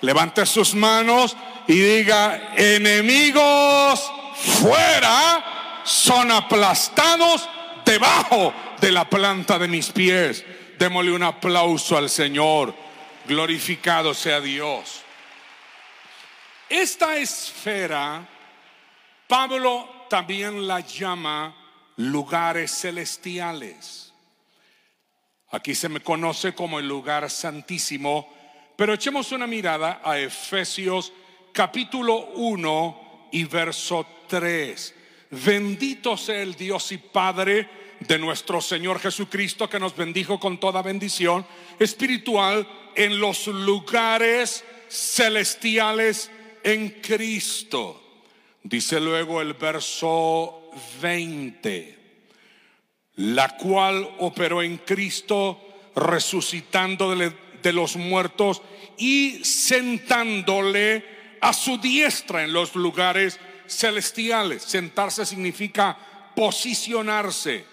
Levante 0.00 0.46
sus 0.46 0.74
manos 0.74 1.36
y 1.66 1.74
diga, 1.74 2.52
enemigos 2.56 4.10
fuera 4.60 5.82
son 5.84 6.30
aplastados 6.30 7.48
debajo 7.84 8.52
de 8.80 8.92
la 8.92 9.08
planta 9.08 9.58
de 9.58 9.68
mis 9.68 9.90
pies. 9.90 10.44
Démosle 10.78 11.12
un 11.12 11.22
aplauso 11.22 11.96
al 11.96 12.10
Señor. 12.10 12.74
Glorificado 13.26 14.14
sea 14.14 14.40
Dios. 14.40 15.02
Esta 16.68 17.16
esfera, 17.16 18.28
Pablo 19.26 20.06
también 20.10 20.66
la 20.66 20.80
llama 20.80 21.54
lugares 21.96 22.70
celestiales. 22.70 24.12
Aquí 25.50 25.74
se 25.74 25.88
me 25.88 26.00
conoce 26.00 26.54
como 26.54 26.78
el 26.78 26.86
lugar 26.86 27.30
santísimo, 27.30 28.28
pero 28.76 28.92
echemos 28.92 29.32
una 29.32 29.46
mirada 29.46 30.02
a 30.04 30.18
Efesios 30.18 31.10
capítulo 31.52 32.26
1 32.34 33.28
y 33.32 33.44
verso 33.44 34.06
3. 34.28 34.94
Bendito 35.30 36.18
sea 36.18 36.42
el 36.42 36.54
Dios 36.54 36.92
y 36.92 36.98
Padre 36.98 37.66
de 38.00 38.18
nuestro 38.18 38.60
Señor 38.60 39.00
Jesucristo 39.00 39.70
que 39.70 39.80
nos 39.80 39.96
bendijo 39.96 40.38
con 40.38 40.60
toda 40.60 40.82
bendición 40.82 41.46
espiritual 41.78 42.68
en 42.94 43.18
los 43.18 43.46
lugares 43.46 44.64
celestiales 44.90 46.30
en 46.72 47.00
Cristo. 47.00 48.24
Dice 48.62 49.00
luego 49.00 49.40
el 49.40 49.54
verso 49.54 50.70
20 51.00 51.98
la 53.18 53.56
cual 53.56 54.08
operó 54.18 54.62
en 54.62 54.76
Cristo, 54.78 55.60
resucitando 55.96 57.16
de 57.16 57.72
los 57.72 57.96
muertos 57.96 58.62
y 58.96 59.40
sentándole 59.44 61.04
a 61.40 61.52
su 61.52 61.78
diestra 61.78 62.44
en 62.44 62.52
los 62.52 62.76
lugares 62.76 63.40
celestiales. 63.66 64.62
Sentarse 64.62 65.26
significa 65.26 65.98
posicionarse. 66.36 67.64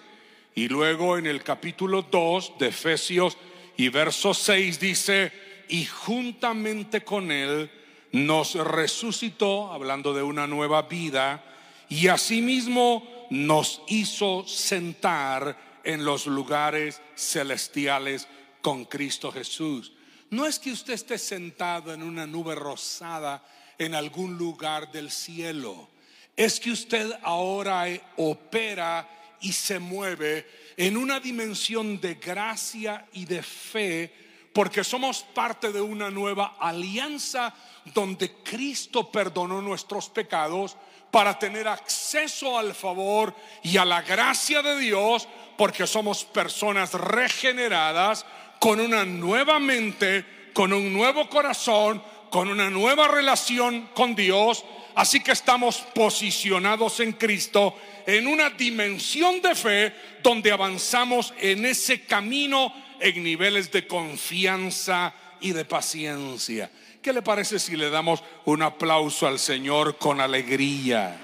Y 0.56 0.66
luego 0.66 1.16
en 1.16 1.26
el 1.26 1.44
capítulo 1.44 2.02
2 2.02 2.54
de 2.58 2.68
Efesios 2.68 3.38
y 3.76 3.88
verso 3.88 4.34
6 4.34 4.80
dice, 4.80 5.30
y 5.68 5.84
juntamente 5.84 7.04
con 7.04 7.30
él 7.30 7.70
nos 8.12 8.54
resucitó, 8.54 9.72
hablando 9.72 10.14
de 10.14 10.22
una 10.22 10.46
nueva 10.46 10.82
vida, 10.82 11.44
y 11.88 12.08
asimismo 12.08 13.26
nos 13.30 13.82
hizo 13.88 14.46
sentar 14.46 15.80
en 15.84 16.04
los 16.04 16.26
lugares 16.26 17.00
celestiales 17.14 18.28
con 18.60 18.84
Cristo 18.84 19.30
Jesús. 19.30 19.92
no 20.30 20.44
es 20.44 20.58
que 20.58 20.72
usted 20.72 20.94
esté 20.94 21.18
sentado 21.18 21.94
en 21.94 22.02
una 22.02 22.26
nube 22.26 22.56
rosada 22.56 23.44
en 23.78 23.94
algún 23.94 24.36
lugar 24.36 24.90
del 24.90 25.10
cielo. 25.10 25.88
Es 26.36 26.58
que 26.58 26.72
usted 26.72 27.12
ahora 27.22 27.86
opera 28.16 29.08
y 29.40 29.52
se 29.52 29.78
mueve 29.78 30.46
en 30.76 30.96
una 30.96 31.20
dimensión 31.20 32.00
de 32.00 32.14
gracia 32.14 33.06
y 33.12 33.24
de 33.24 33.42
fe, 33.42 34.12
porque 34.56 34.82
somos 34.82 35.20
parte 35.22 35.70
de 35.70 35.82
una 35.82 36.10
nueva 36.10 36.56
alianza 36.58 37.52
donde 37.92 38.36
Cristo 38.42 39.12
perdonó 39.12 39.60
nuestros 39.60 40.08
pecados 40.08 40.78
para 41.10 41.38
tener 41.38 41.68
acceso 41.68 42.58
al 42.58 42.74
favor 42.74 43.34
y 43.62 43.76
a 43.76 43.84
la 43.84 44.00
gracia 44.00 44.62
de 44.62 44.78
Dios, 44.78 45.28
porque 45.58 45.86
somos 45.86 46.24
personas 46.24 46.94
regeneradas 46.94 48.24
con 48.58 48.80
una 48.80 49.04
nueva 49.04 49.58
mente, 49.58 50.24
con 50.54 50.72
un 50.72 50.90
nuevo 50.90 51.28
corazón, 51.28 52.02
con 52.30 52.48
una 52.48 52.70
nueva 52.70 53.08
relación 53.08 53.90
con 53.92 54.14
Dios. 54.14 54.64
Así 54.94 55.22
que 55.22 55.32
estamos 55.32 55.80
posicionados 55.94 57.00
en 57.00 57.12
Cristo 57.12 57.74
en 58.06 58.26
una 58.26 58.48
dimensión 58.48 59.42
de 59.42 59.54
fe 59.54 59.94
donde 60.22 60.50
avanzamos 60.50 61.34
en 61.36 61.66
ese 61.66 62.06
camino 62.06 62.85
en 63.00 63.22
niveles 63.22 63.70
de 63.70 63.86
confianza 63.86 65.14
y 65.40 65.52
de 65.52 65.64
paciencia. 65.64 66.70
¿Qué 67.02 67.12
le 67.12 67.22
parece 67.22 67.58
si 67.58 67.76
le 67.76 67.90
damos 67.90 68.22
un 68.44 68.62
aplauso 68.62 69.26
al 69.26 69.38
Señor 69.38 69.96
con 69.98 70.20
alegría? 70.20 71.16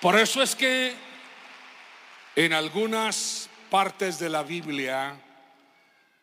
Por 0.00 0.18
eso 0.18 0.42
es 0.42 0.54
que 0.54 0.94
en 2.36 2.52
algunas 2.52 3.48
partes 3.70 4.18
de 4.18 4.28
la 4.28 4.42
Biblia 4.42 5.20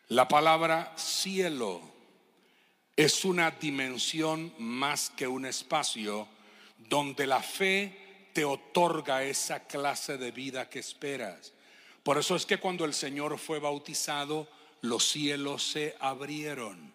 la 0.08 0.26
palabra 0.28 0.92
cielo 0.96 1.80
es 2.96 3.24
una 3.24 3.52
dimensión 3.52 4.52
más 4.58 5.10
que 5.10 5.26
un 5.26 5.46
espacio 5.46 6.28
donde 6.76 7.26
la 7.26 7.40
fe 7.40 8.28
te 8.32 8.44
otorga 8.44 9.22
esa 9.22 9.60
clase 9.60 10.18
de 10.18 10.30
vida 10.30 10.68
que 10.68 10.80
esperas. 10.80 11.52
Por 12.10 12.18
eso 12.18 12.34
es 12.34 12.44
que 12.44 12.58
cuando 12.58 12.84
el 12.84 12.92
Señor 12.92 13.38
fue 13.38 13.60
bautizado, 13.60 14.48
los 14.80 15.08
cielos 15.08 15.62
se 15.62 15.94
abrieron. 16.00 16.92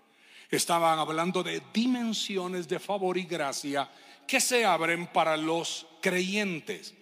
Estaban 0.52 1.00
hablando 1.00 1.42
de 1.42 1.64
dimensiones 1.74 2.68
de 2.68 2.82
favor 2.82 3.18
y 3.18 3.24
gracia 3.24 3.90
que 4.28 4.42
se 4.42 4.66
abren 4.66 5.08
para 5.08 5.38
los 5.38 5.88
creyentes. 6.02 6.94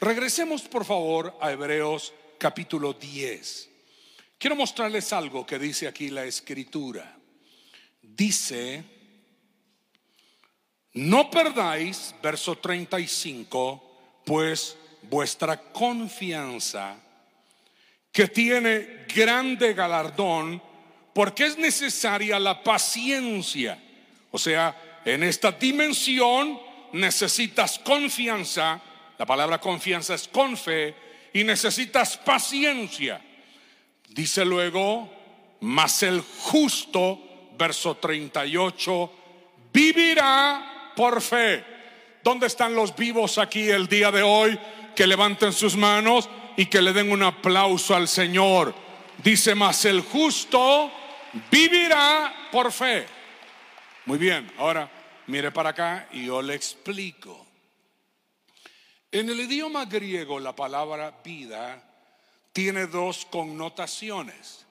Regresemos 0.00 0.62
por 0.62 0.84
favor 0.84 1.36
a 1.40 1.50
Hebreos 1.50 2.14
capítulo 2.38 2.92
10. 2.92 3.68
Quiero 4.38 4.54
mostrarles 4.54 5.12
algo 5.12 5.44
que 5.44 5.58
dice 5.58 5.88
aquí 5.88 6.08
la 6.08 6.24
escritura. 6.24 7.18
Dice, 8.00 8.84
no 10.92 11.28
perdáis, 11.32 12.14
verso 12.22 12.58
35, 12.58 14.22
pues 14.24 14.76
vuestra 15.10 15.60
confianza, 15.72 17.02
que 18.16 18.28
tiene 18.28 19.04
grande 19.14 19.74
galardón, 19.74 20.62
porque 21.12 21.44
es 21.44 21.58
necesaria 21.58 22.40
la 22.40 22.62
paciencia. 22.62 23.78
O 24.30 24.38
sea, 24.38 25.02
en 25.04 25.22
esta 25.22 25.52
dimensión 25.52 26.58
necesitas 26.94 27.78
confianza, 27.78 28.80
la 29.18 29.26
palabra 29.26 29.60
confianza 29.60 30.14
es 30.14 30.28
con 30.28 30.56
fe, 30.56 30.94
y 31.34 31.44
necesitas 31.44 32.16
paciencia. 32.16 33.20
Dice 34.08 34.46
luego, 34.46 35.12
mas 35.60 36.02
el 36.02 36.22
justo, 36.22 37.20
verso 37.58 37.98
38, 37.98 39.12
vivirá 39.74 40.92
por 40.96 41.20
fe. 41.20 41.62
¿Dónde 42.24 42.46
están 42.46 42.74
los 42.74 42.96
vivos 42.96 43.36
aquí 43.36 43.68
el 43.68 43.86
día 43.86 44.10
de 44.10 44.22
hoy? 44.22 44.58
Que 44.94 45.06
levanten 45.06 45.52
sus 45.52 45.76
manos 45.76 46.30
y 46.56 46.66
que 46.66 46.80
le 46.80 46.92
den 46.92 47.12
un 47.12 47.22
aplauso 47.22 47.94
al 47.94 48.08
Señor. 48.08 48.74
Dice, 49.22 49.54
mas 49.54 49.84
el 49.84 50.00
justo 50.00 50.90
vivirá 51.50 52.48
por 52.50 52.72
fe. 52.72 53.06
Muy 54.06 54.18
bien, 54.18 54.50
ahora 54.58 54.90
mire 55.26 55.50
para 55.50 55.70
acá 55.70 56.08
y 56.12 56.26
yo 56.26 56.40
le 56.40 56.54
explico. 56.54 57.46
En 59.10 59.28
el 59.28 59.40
idioma 59.40 59.84
griego 59.84 60.38
la 60.40 60.54
palabra 60.54 61.20
vida 61.24 61.82
tiene 62.52 62.86
dos 62.86 63.26
connotaciones. 63.26 64.66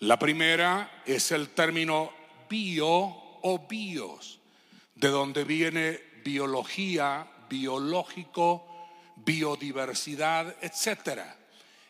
La 0.00 0.18
primera 0.18 1.02
es 1.06 1.30
el 1.30 1.50
término 1.50 2.12
bio 2.48 2.88
o 2.90 3.66
bios, 3.68 4.40
de 4.94 5.08
donde 5.08 5.44
viene 5.44 6.00
biología, 6.24 7.26
biológico, 7.48 8.71
biodiversidad, 9.16 10.56
etc. 10.62 11.20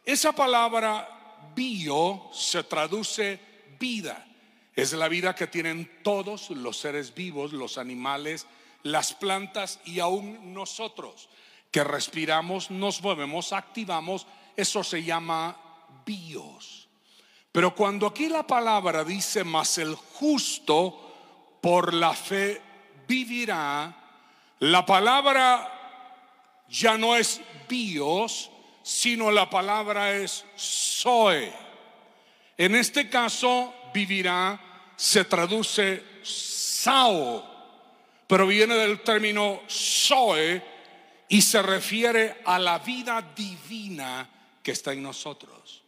Esa 0.04 0.32
palabra 0.32 1.50
bio 1.54 2.30
se 2.32 2.64
traduce 2.64 3.40
vida. 3.78 4.26
Es 4.74 4.92
la 4.92 5.08
vida 5.08 5.35
que 5.35 5.46
tienen 5.46 6.00
todos 6.02 6.50
los 6.50 6.78
seres 6.78 7.14
vivos, 7.14 7.52
los 7.52 7.78
animales, 7.78 8.46
las 8.82 9.12
plantas 9.12 9.80
y 9.85 10.00
aún 10.00 10.54
nosotros, 10.54 11.28
que 11.70 11.85
respiramos, 11.85 12.70
nos 12.70 13.02
movemos, 13.02 13.52
activamos 13.52 14.26
eso 14.56 14.85
se 14.85 15.02
llama 15.02 15.56
bios. 16.04 16.88
Pero 17.50 17.74
cuando 17.74 18.06
aquí 18.06 18.28
la 18.28 18.46
palabra 18.46 19.04
dice, 19.04 19.44
más 19.44 19.78
el 19.78 19.94
justo 19.94 21.58
por 21.61 21.92
la 21.92 22.14
fe 22.14 22.61
vivirá, 23.06 23.94
la 24.61 24.87
palabra 24.87 25.71
ya 26.68 26.96
no 26.98 27.16
es 27.16 27.40
bios, 27.68 28.51
sino 28.83 29.31
la 29.31 29.48
palabra 29.48 30.12
es 30.12 30.44
soe. 30.57 31.53
En 32.57 32.75
este 32.75 33.09
caso, 33.09 33.75
vivirá 33.92 34.61
se 35.03 35.25
traduce 35.25 36.01
sao, 36.22 37.44
pero 38.27 38.46
viene 38.46 38.77
del 38.77 39.01
término 39.01 39.62
soe 39.66 40.62
y 41.29 41.42
se 41.42 41.61
refiere 41.61 42.40
a 42.44 42.59
la 42.59 42.79
vida 42.79 43.20
divina 43.35 44.29
que 44.62 44.70
está 44.70 44.92
en 44.92 45.03
nosotros. 45.03 45.83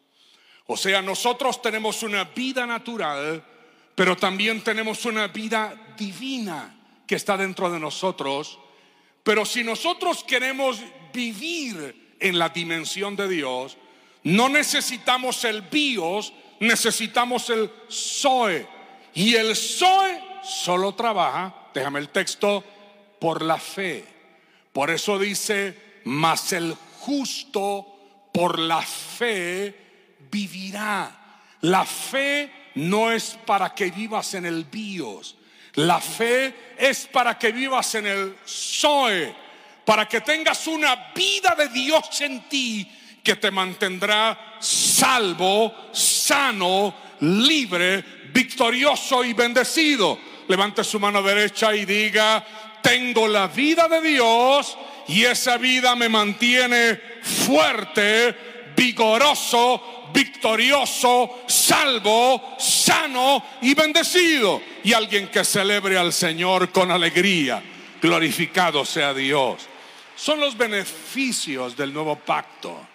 O 0.67 0.77
sea, 0.77 1.01
nosotros 1.01 1.63
tenemos 1.63 2.03
una 2.03 2.25
vida 2.25 2.67
natural, 2.67 3.45
pero 3.95 4.17
también 4.17 4.65
tenemos 4.65 5.05
una 5.05 5.29
vida 5.29 5.95
divina 5.97 6.75
que 7.07 7.15
está 7.15 7.37
dentro 7.37 7.71
de 7.71 7.79
nosotros. 7.79 8.59
Pero 9.25 9.45
si 9.45 9.65
nosotros 9.65 10.23
queremos 10.23 10.81
vivir 11.13 12.17
en 12.21 12.39
la 12.39 12.51
dimensión 12.51 13.17
de 13.17 13.27
Dios, 13.27 13.77
no 14.23 14.49
necesitamos 14.49 15.45
el 15.45 15.63
bios, 15.63 16.33
necesitamos 16.61 17.51
el 17.51 17.71
soe. 17.89 18.67
Y 19.15 19.35
el 19.35 19.57
soe 19.57 20.23
solo 20.43 20.95
trabaja, 20.95 21.71
déjame 21.75 22.01
el 22.01 22.11
texto, 22.11 22.63
por 23.19 23.43
la 23.43 23.59
fe. 23.59 24.05
Por 24.73 24.91
eso 24.91 25.19
dice, 25.19 26.01
mas 26.05 26.53
el 26.53 26.77
justo 27.01 28.29
por 28.33 28.59
la 28.59 28.83
fe 28.83 29.75
vivirá. 30.31 31.41
La 31.63 31.87
fe 31.87 32.71
no 32.75 33.11
es 33.11 33.39
para 33.47 33.75
que 33.75 33.91
vivas 33.91 34.35
en 34.35 34.45
el 34.45 34.65
bios. 34.65 35.37
La 35.75 36.01
fe 36.01 36.75
es 36.79 37.07
para 37.07 37.39
que 37.39 37.53
vivas 37.53 37.95
en 37.97 38.07
el 38.07 38.37
Zoe, 38.47 39.35
para 39.85 40.07
que 40.07 40.21
tengas 40.21 40.67
una 40.67 41.13
vida 41.15 41.55
de 41.57 41.69
Dios 41.69 42.21
en 42.21 42.49
ti 42.49 42.91
que 43.23 43.37
te 43.37 43.51
mantendrá 43.51 44.57
salvo, 44.61 45.91
sano, 45.93 46.95
libre, 47.21 48.05
victorioso 48.33 49.25
y 49.25 49.33
bendecido. 49.33 50.19
Levante 50.47 50.85
su 50.85 51.01
mano 51.01 51.23
derecha 51.23 51.75
y 51.75 51.87
diga, 51.87 52.45
tengo 52.83 53.27
la 53.27 53.47
vida 53.47 53.89
de 53.89 54.03
Dios 54.03 54.77
y 55.09 55.25
esa 55.25 55.57
vida 55.57 55.97
me 55.97 56.09
mantiene 56.09 57.01
fuerte, 57.23 58.73
vigoroso, 58.77 60.04
victorioso, 60.15 61.43
salvo, 61.49 62.55
sano 62.59 63.45
y 63.61 63.75
bendecido. 63.75 64.63
Y 64.85 64.93
alguien 64.93 65.29
que 65.29 65.45
celebre 65.45 65.99
al 65.99 66.13
Señor 66.13 66.71
con 66.71 66.91
alegría. 66.91 67.63
Glorificado 68.01 68.85
sea 68.85 69.13
Dios. 69.13 69.67
Son 70.17 70.39
los 70.39 70.57
beneficios 70.57 71.77
del 71.77 71.93
nuevo 71.93 72.17
pacto. 72.17 72.87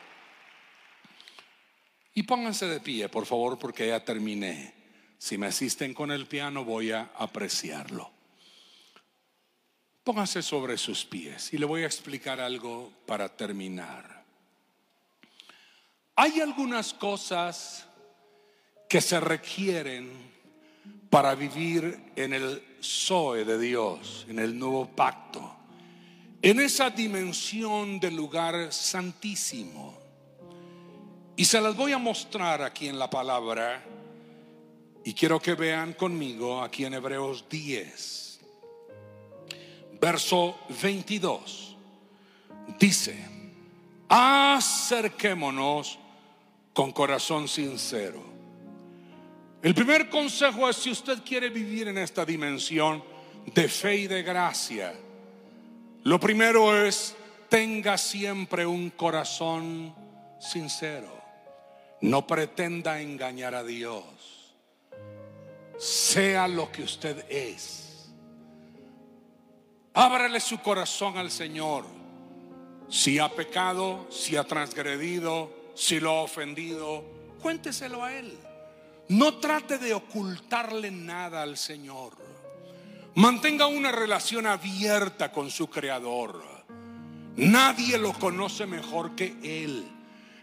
Y 2.13 2.23
pónganse 2.23 2.67
de 2.67 2.79
pie, 2.79 3.09
por 3.09 3.25
favor, 3.25 3.59
porque 3.59 3.87
ya 3.87 4.03
terminé. 4.03 4.73
Si 5.17 5.37
me 5.37 5.47
asisten 5.47 5.93
con 5.93 6.11
el 6.11 6.25
piano, 6.27 6.63
voy 6.63 6.91
a 6.91 7.11
apreciarlo. 7.17 8.09
Póngase 10.03 10.41
sobre 10.41 10.77
sus 10.77 11.05
pies 11.05 11.53
y 11.53 11.57
le 11.57 11.65
voy 11.65 11.83
a 11.83 11.85
explicar 11.85 12.39
algo 12.39 12.91
para 13.05 13.29
terminar. 13.29 14.18
Hay 16.21 16.41
algunas 16.41 16.93
cosas 16.93 17.85
que 18.89 18.99
se 18.99 19.21
requieren 19.21 20.11
para 21.09 21.33
vivir 21.33 22.11
en 22.13 22.33
el 22.33 22.61
Zoe 22.83 23.45
de 23.45 23.57
Dios, 23.57 24.25
en 24.27 24.39
el 24.39 24.59
nuevo 24.59 24.85
pacto, 24.85 25.55
en 26.41 26.59
esa 26.59 26.89
dimensión 26.89 28.01
del 28.01 28.17
lugar 28.17 28.73
santísimo. 28.73 29.97
Y 31.37 31.45
se 31.45 31.61
las 31.61 31.73
voy 31.77 31.93
a 31.93 31.97
mostrar 31.97 32.63
aquí 32.63 32.89
en 32.89 32.99
la 32.99 33.09
palabra. 33.09 33.81
Y 35.05 35.13
quiero 35.13 35.39
que 35.39 35.53
vean 35.53 35.93
conmigo 35.93 36.61
aquí 36.61 36.83
en 36.83 36.95
Hebreos 36.95 37.45
10, 37.49 38.41
verso 40.01 40.59
22. 40.81 41.77
Dice, 42.77 43.25
acerquémonos 44.09 45.98
con 46.79 46.93
corazón 46.93 47.49
sincero. 47.49 48.23
El 49.61 49.75
primer 49.75 50.07
consejo 50.07 50.69
es 50.69 50.77
si 50.77 50.89
usted 50.91 51.21
quiere 51.25 51.49
vivir 51.49 51.89
en 51.89 51.97
esta 51.97 52.23
dimensión 52.23 53.03
de 53.53 53.67
fe 53.67 53.97
y 53.97 54.07
de 54.07 54.23
gracia, 54.23 54.93
lo 56.03 56.21
primero 56.21 56.85
es 56.85 57.17
tenga 57.49 57.97
siempre 57.97 58.65
un 58.65 58.91
corazón 58.91 59.93
sincero. 60.39 61.21
No 61.99 62.25
pretenda 62.25 63.01
engañar 63.01 63.55
a 63.55 63.63
Dios. 63.65 64.55
Sea 65.77 66.47
lo 66.47 66.71
que 66.71 66.83
usted 66.83 67.25
es. 67.29 68.09
Ábrale 69.93 70.39
su 70.39 70.61
corazón 70.61 71.17
al 71.17 71.29
Señor. 71.29 71.83
Si 72.87 73.19
ha 73.19 73.27
pecado, 73.27 74.07
si 74.09 74.37
ha 74.37 74.45
transgredido, 74.45 75.58
si 75.79 75.97
lo 76.01 76.11
ha 76.11 76.21
ofendido, 76.23 77.05
cuénteselo 77.41 78.03
a 78.03 78.13
Él. 78.13 78.37
No 79.07 79.35
trate 79.35 79.77
de 79.77 79.93
ocultarle 79.93 80.91
nada 80.91 81.41
al 81.41 81.57
Señor. 81.57 82.11
Mantenga 83.15 83.65
una 83.65 83.89
relación 83.89 84.45
abierta 84.45 85.31
con 85.31 85.49
su 85.49 85.69
Creador. 85.69 86.43
Nadie 87.37 87.97
lo 87.97 88.11
conoce 88.11 88.65
mejor 88.65 89.15
que 89.15 89.37
Él. 89.41 89.87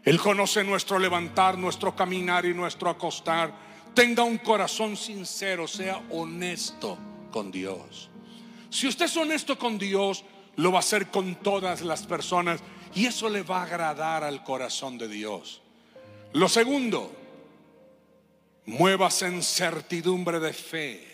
Él 0.05 0.19
conoce 0.19 0.65
nuestro 0.65 0.99
levantar, 0.99 1.59
nuestro 1.59 1.95
caminar 1.95 2.47
y 2.47 2.55
nuestro 2.55 2.89
acostar. 2.89 3.53
Tenga 3.93 4.23
un 4.23 4.39
corazón 4.39 4.97
sincero, 4.97 5.69
sea 5.69 6.03
honesto 6.11 6.97
con 7.31 7.51
Dios. 7.51 8.09
Si 8.71 8.89
usted 8.89 9.05
es 9.05 9.17
honesto 9.19 9.59
con 9.59 9.77
Dios, 9.77 10.25
lo 10.57 10.73
va 10.73 10.79
a 10.79 10.81
hacer 10.81 11.09
con 11.09 11.35
todas 11.37 11.83
las 11.83 12.07
personas 12.07 12.63
y 12.97 13.05
eso 13.05 13.29
le 13.29 13.43
va 13.43 13.61
a 13.61 13.65
agradar 13.65 14.25
al 14.25 14.43
corazón 14.43 14.97
de 14.97 15.07
Dios. 15.07 15.61
Lo 16.33 16.49
segundo, 16.49 17.15
muevas 18.65 19.21
en 19.21 19.43
certidumbre 19.43 20.41
de 20.41 20.55
fe. 20.55 21.07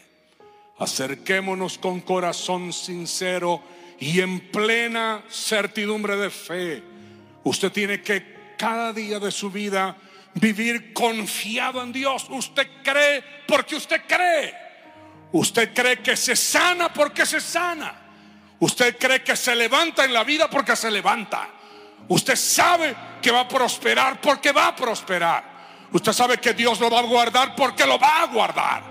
Acerquémonos 0.78 1.78
con 1.78 2.00
corazón 2.00 2.72
sincero 2.72 3.60
y 3.98 4.20
en 4.20 4.52
plena 4.52 5.24
certidumbre 5.28 6.16
de 6.16 6.30
fe. 6.30 6.84
Usted 7.42 7.72
tiene 7.72 8.00
que 8.00 8.54
cada 8.56 8.92
día 8.92 9.18
de 9.18 9.32
su 9.32 9.50
vida 9.50 9.96
vivir 10.34 10.92
confiado 10.92 11.82
en 11.82 11.92
Dios. 11.92 12.28
Usted 12.30 12.68
cree 12.84 13.24
porque 13.48 13.74
usted 13.74 14.02
cree. 14.06 14.54
Usted 15.32 15.74
cree 15.74 16.00
que 16.00 16.16
se 16.16 16.36
sana 16.36 16.92
porque 16.92 17.26
se 17.26 17.40
sana. 17.40 17.92
Usted 18.60 18.96
cree 18.96 19.24
que 19.24 19.34
se 19.34 19.56
levanta 19.56 20.04
en 20.04 20.12
la 20.12 20.22
vida 20.22 20.48
porque 20.48 20.76
se 20.76 20.88
levanta. 20.88 21.48
Usted 22.08 22.36
sabe 22.36 22.94
que 23.20 23.30
va 23.30 23.40
a 23.40 23.48
prosperar 23.48 24.20
porque 24.20 24.52
va 24.52 24.68
a 24.68 24.76
prosperar. 24.76 25.52
Usted 25.92 26.12
sabe 26.12 26.38
que 26.38 26.54
Dios 26.54 26.80
lo 26.80 26.90
va 26.90 27.00
a 27.00 27.02
guardar 27.02 27.54
porque 27.54 27.86
lo 27.86 27.98
va 27.98 28.22
a 28.22 28.26
guardar. 28.26 28.82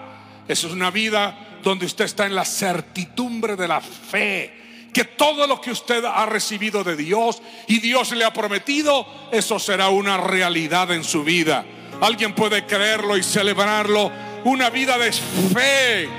Esa 0.47 0.67
es 0.67 0.73
una 0.73 0.91
vida 0.91 1.59
donde 1.63 1.85
usted 1.85 2.05
está 2.05 2.25
en 2.25 2.35
la 2.35 2.45
certidumbre 2.45 3.55
de 3.55 3.67
la 3.67 3.81
fe. 3.81 4.89
Que 4.93 5.05
todo 5.05 5.47
lo 5.47 5.61
que 5.61 5.71
usted 5.71 6.03
ha 6.03 6.25
recibido 6.25 6.83
de 6.83 6.95
Dios 6.95 7.41
y 7.67 7.79
Dios 7.79 8.11
le 8.11 8.25
ha 8.25 8.33
prometido, 8.33 9.05
eso 9.31 9.57
será 9.57 9.89
una 9.89 10.17
realidad 10.17 10.91
en 10.91 11.03
su 11.03 11.23
vida. 11.23 11.63
Alguien 12.01 12.35
puede 12.35 12.65
creerlo 12.65 13.15
y 13.15 13.23
celebrarlo. 13.23 14.11
Una 14.43 14.69
vida 14.69 14.97
de 14.97 15.11
fe 15.11 16.09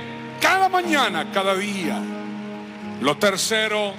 cada 0.41 0.69
mañana, 0.69 1.31
cada 1.33 1.55
día. 1.55 2.01
Lo 3.01 3.17
tercero, 3.17 3.95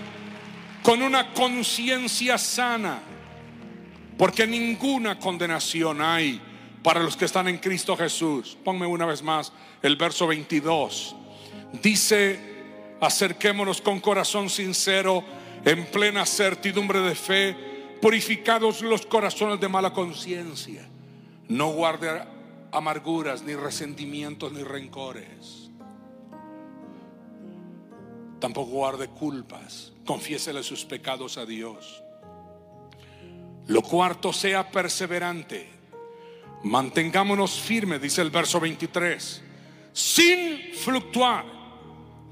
con 0.84 1.02
una 1.02 1.34
conciencia 1.34 2.38
sana, 2.38 3.00
porque 4.18 4.46
ninguna 4.46 5.18
condenación 5.18 6.02
hay 6.02 6.40
para 6.84 7.02
los 7.02 7.16
que 7.16 7.26
están 7.26 7.48
en 7.48 7.58
Cristo 7.58 7.96
Jesús. 7.96 8.58
Ponme 8.64 8.86
una 8.86 9.06
vez 9.06 9.24
más 9.24 9.54
el 9.82 9.96
verso 9.96 10.28
22. 10.28 11.16
Dice, 11.82 12.40
acerquémonos 13.00 13.82
con 13.82 14.02
corazón 14.02 14.50
sincero, 14.50 15.24
en 15.64 15.86
plena 15.86 16.26
certidumbre 16.26 17.00
de 17.00 17.16
fe, 17.16 17.56
purificados 18.02 18.82
los 18.82 19.06
corazones 19.06 19.62
de 19.62 19.70
mala 19.70 19.94
conciencia. 19.94 20.86
No 21.48 21.70
guarde 21.70 22.24
amarguras, 22.74 23.42
ni 23.44 23.56
resentimientos, 23.56 24.52
ni 24.52 24.64
rencores. 24.64 25.72
Tampoco 28.40 28.72
guarde 28.72 29.08
culpas. 29.08 29.93
Confiésele 30.06 30.64
sus 30.64 30.84
pecados 30.86 31.38
a 31.38 31.45
Dios. 31.45 32.04
Lo 33.68 33.82
cuarto, 33.82 34.34
sea 34.34 34.70
perseverante. 34.70 35.70
Mantengámonos 36.64 37.60
firmes, 37.60 38.01
dice 38.01 38.22
el 38.22 38.30
verso 38.30 38.60
23, 38.60 39.41
sin 39.91 40.74
fluctuar 40.74 41.45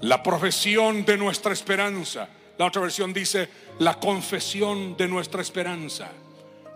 la 0.01 0.23
profesión 0.23 1.05
de 1.05 1.17
nuestra 1.17 1.53
esperanza. 1.53 2.29
La 2.57 2.65
otra 2.65 2.81
versión 2.81 3.13
dice 3.13 3.49
la 3.79 3.99
confesión 3.99 4.95
de 4.97 5.07
nuestra 5.07 5.41
esperanza, 5.41 6.11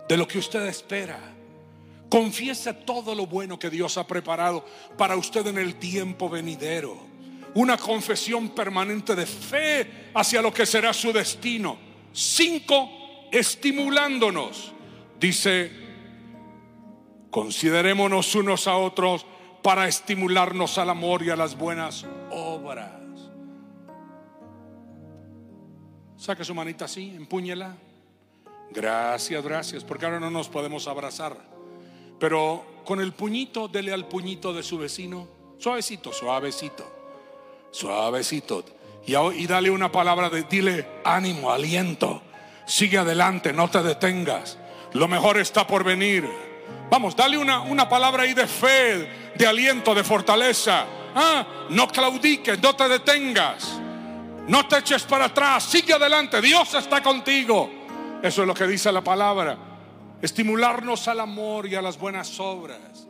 de 0.08 0.16
lo 0.16 0.26
que 0.26 0.38
usted 0.38 0.66
espera. 0.66 1.18
Confiese 2.08 2.72
todo 2.72 3.14
lo 3.14 3.26
bueno 3.26 3.58
que 3.58 3.70
Dios 3.70 3.98
ha 3.98 4.06
preparado 4.06 4.64
para 4.96 5.16
usted 5.16 5.46
en 5.46 5.58
el 5.58 5.76
tiempo 5.76 6.28
venidero. 6.28 7.15
Una 7.56 7.78
confesión 7.78 8.50
permanente 8.50 9.14
de 9.14 9.24
fe 9.24 10.10
hacia 10.12 10.42
lo 10.42 10.52
que 10.52 10.66
será 10.66 10.92
su 10.92 11.10
destino. 11.10 11.78
Cinco, 12.12 12.90
estimulándonos. 13.32 14.74
Dice, 15.18 15.70
considerémonos 17.30 18.34
unos 18.34 18.68
a 18.68 18.76
otros 18.76 19.24
para 19.62 19.88
estimularnos 19.88 20.76
al 20.76 20.90
amor 20.90 21.22
y 21.22 21.30
a 21.30 21.36
las 21.36 21.56
buenas 21.56 22.04
obras. 22.30 22.92
Saque 26.18 26.44
su 26.44 26.54
manita 26.54 26.84
así, 26.84 27.08
empúñela. 27.16 27.74
Gracias, 28.70 29.42
gracias, 29.42 29.82
porque 29.82 30.04
ahora 30.04 30.20
no 30.20 30.30
nos 30.30 30.50
podemos 30.50 30.86
abrazar. 30.88 31.38
Pero 32.20 32.82
con 32.84 33.00
el 33.00 33.14
puñito, 33.14 33.66
dele 33.66 33.94
al 33.94 34.08
puñito 34.08 34.52
de 34.52 34.62
su 34.62 34.76
vecino, 34.76 35.26
suavecito, 35.56 36.12
suavecito, 36.12 36.95
suavecito. 37.76 38.64
Y, 39.06 39.46
dale 39.46 39.70
una 39.70 39.92
palabra 39.92 40.28
de, 40.30 40.44
dile 40.44 40.86
ánimo, 41.04 41.50
aliento. 41.50 42.22
Sigue 42.66 42.98
adelante, 42.98 43.52
no 43.52 43.70
te 43.70 43.82
detengas. 43.82 44.58
Lo 44.94 45.06
mejor 45.06 45.38
está 45.38 45.66
por 45.66 45.84
venir. 45.84 46.28
Vamos, 46.90 47.14
dale 47.14 47.38
una, 47.38 47.60
una 47.60 47.88
palabra 47.88 48.24
ahí 48.24 48.34
de 48.34 48.46
fe, 48.46 49.32
de 49.36 49.46
aliento, 49.46 49.94
de 49.94 50.02
fortaleza. 50.02 50.86
Ah, 51.14 51.46
no 51.70 51.86
claudiques, 51.88 52.60
no 52.60 52.74
te 52.74 52.88
detengas. 52.88 53.80
No 54.48 54.66
te 54.66 54.78
eches 54.78 55.02
para 55.04 55.26
atrás, 55.26 55.64
sigue 55.64 55.92
adelante, 55.92 56.40
Dios 56.40 56.72
está 56.74 57.02
contigo. 57.02 57.70
Eso 58.22 58.42
es 58.42 58.48
lo 58.48 58.54
que 58.54 58.66
dice 58.66 58.90
la 58.92 59.02
palabra. 59.02 59.58
Estimularnos 60.22 61.08
al 61.08 61.20
amor 61.20 61.66
y 61.66 61.74
a 61.74 61.82
las 61.82 61.98
buenas 61.98 62.38
obras. 62.40 63.06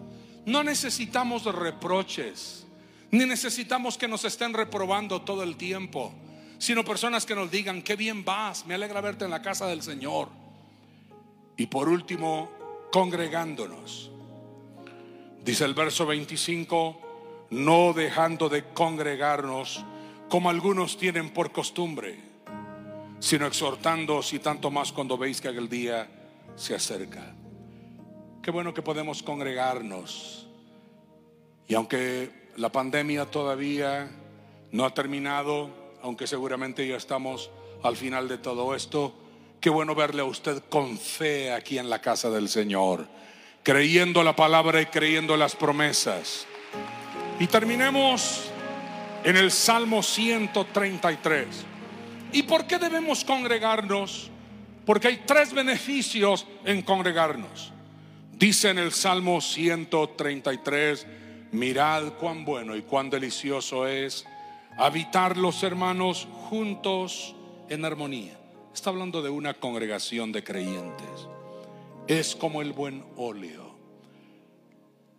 No 0.46 0.62
necesitamos 0.62 1.44
reproches, 1.44 2.65
ni 3.10 3.24
necesitamos 3.24 3.96
que 3.98 4.08
nos 4.08 4.24
estén 4.24 4.54
reprobando 4.54 5.22
todo 5.22 5.42
el 5.42 5.56
tiempo, 5.56 6.12
sino 6.58 6.84
personas 6.84 7.26
que 7.26 7.34
nos 7.34 7.50
digan, 7.50 7.82
qué 7.82 7.96
bien 7.96 8.24
vas, 8.24 8.66
me 8.66 8.74
alegra 8.74 9.00
verte 9.00 9.24
en 9.24 9.30
la 9.30 9.42
casa 9.42 9.66
del 9.66 9.82
Señor. 9.82 10.28
Y 11.56 11.66
por 11.66 11.88
último, 11.88 12.50
congregándonos. 12.90 14.10
Dice 15.44 15.64
el 15.64 15.74
verso 15.74 16.06
25, 16.06 17.48
no 17.50 17.92
dejando 17.92 18.48
de 18.48 18.64
congregarnos 18.72 19.84
como 20.28 20.50
algunos 20.50 20.98
tienen 20.98 21.30
por 21.30 21.52
costumbre, 21.52 22.18
sino 23.20 23.46
exhortándoos 23.46 24.32
y 24.32 24.40
tanto 24.40 24.70
más 24.70 24.92
cuando 24.92 25.16
veis 25.16 25.40
que 25.40 25.48
aquel 25.48 25.68
día 25.68 26.08
se 26.56 26.74
acerca. 26.74 27.34
Qué 28.42 28.50
bueno 28.50 28.74
que 28.74 28.82
podemos 28.82 29.22
congregarnos. 29.22 30.46
Y 31.68 31.74
aunque 31.74 32.45
la 32.56 32.70
pandemia 32.70 33.26
todavía 33.26 34.10
no 34.72 34.84
ha 34.84 34.94
terminado, 34.94 35.70
aunque 36.02 36.26
seguramente 36.26 36.86
ya 36.86 36.96
estamos 36.96 37.50
al 37.82 37.96
final 37.96 38.28
de 38.28 38.38
todo 38.38 38.74
esto, 38.74 39.14
qué 39.60 39.70
bueno 39.70 39.94
verle 39.94 40.22
a 40.22 40.24
usted 40.24 40.62
con 40.68 40.98
fe 40.98 41.52
aquí 41.52 41.78
en 41.78 41.90
la 41.90 42.00
casa 42.00 42.30
del 42.30 42.48
Señor, 42.48 43.06
creyendo 43.62 44.22
la 44.22 44.34
palabra 44.34 44.80
y 44.80 44.86
creyendo 44.86 45.36
las 45.36 45.54
promesas. 45.54 46.46
Y 47.38 47.46
terminemos 47.46 48.50
en 49.22 49.36
el 49.36 49.50
Salmo 49.50 50.02
133. 50.02 51.46
¿Y 52.32 52.42
por 52.44 52.66
qué 52.66 52.78
debemos 52.78 53.24
congregarnos? 53.24 54.30
Porque 54.86 55.08
hay 55.08 55.22
tres 55.26 55.52
beneficios 55.52 56.46
en 56.64 56.80
congregarnos. 56.82 57.72
Dice 58.32 58.70
en 58.70 58.78
el 58.78 58.92
Salmo 58.92 59.40
133, 59.40 61.06
mirad 61.52 62.14
cuán 62.14 62.44
bueno 62.44 62.76
y 62.76 62.82
cuán 62.82 63.10
delicioso 63.10 63.86
es 63.86 64.26
habitar 64.78 65.36
los 65.36 65.62
hermanos 65.62 66.28
juntos 66.48 67.34
en 67.68 67.84
armonía. 67.84 68.38
Está 68.74 68.90
hablando 68.90 69.22
de 69.22 69.30
una 69.30 69.54
congregación 69.54 70.32
de 70.32 70.44
creyentes. 70.44 71.28
Es 72.06 72.36
como 72.36 72.62
el 72.62 72.72
buen 72.72 73.04
óleo. 73.16 73.74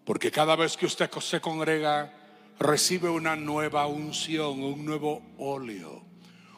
Porque 0.05 0.31
cada 0.31 0.55
vez 0.55 0.77
que 0.77 0.85
usted 0.85 1.09
se 1.19 1.41
congrega, 1.41 2.13
recibe 2.59 3.09
una 3.09 3.35
nueva 3.35 3.87
unción, 3.87 4.63
un 4.63 4.85
nuevo 4.85 5.21
óleo. 5.37 6.03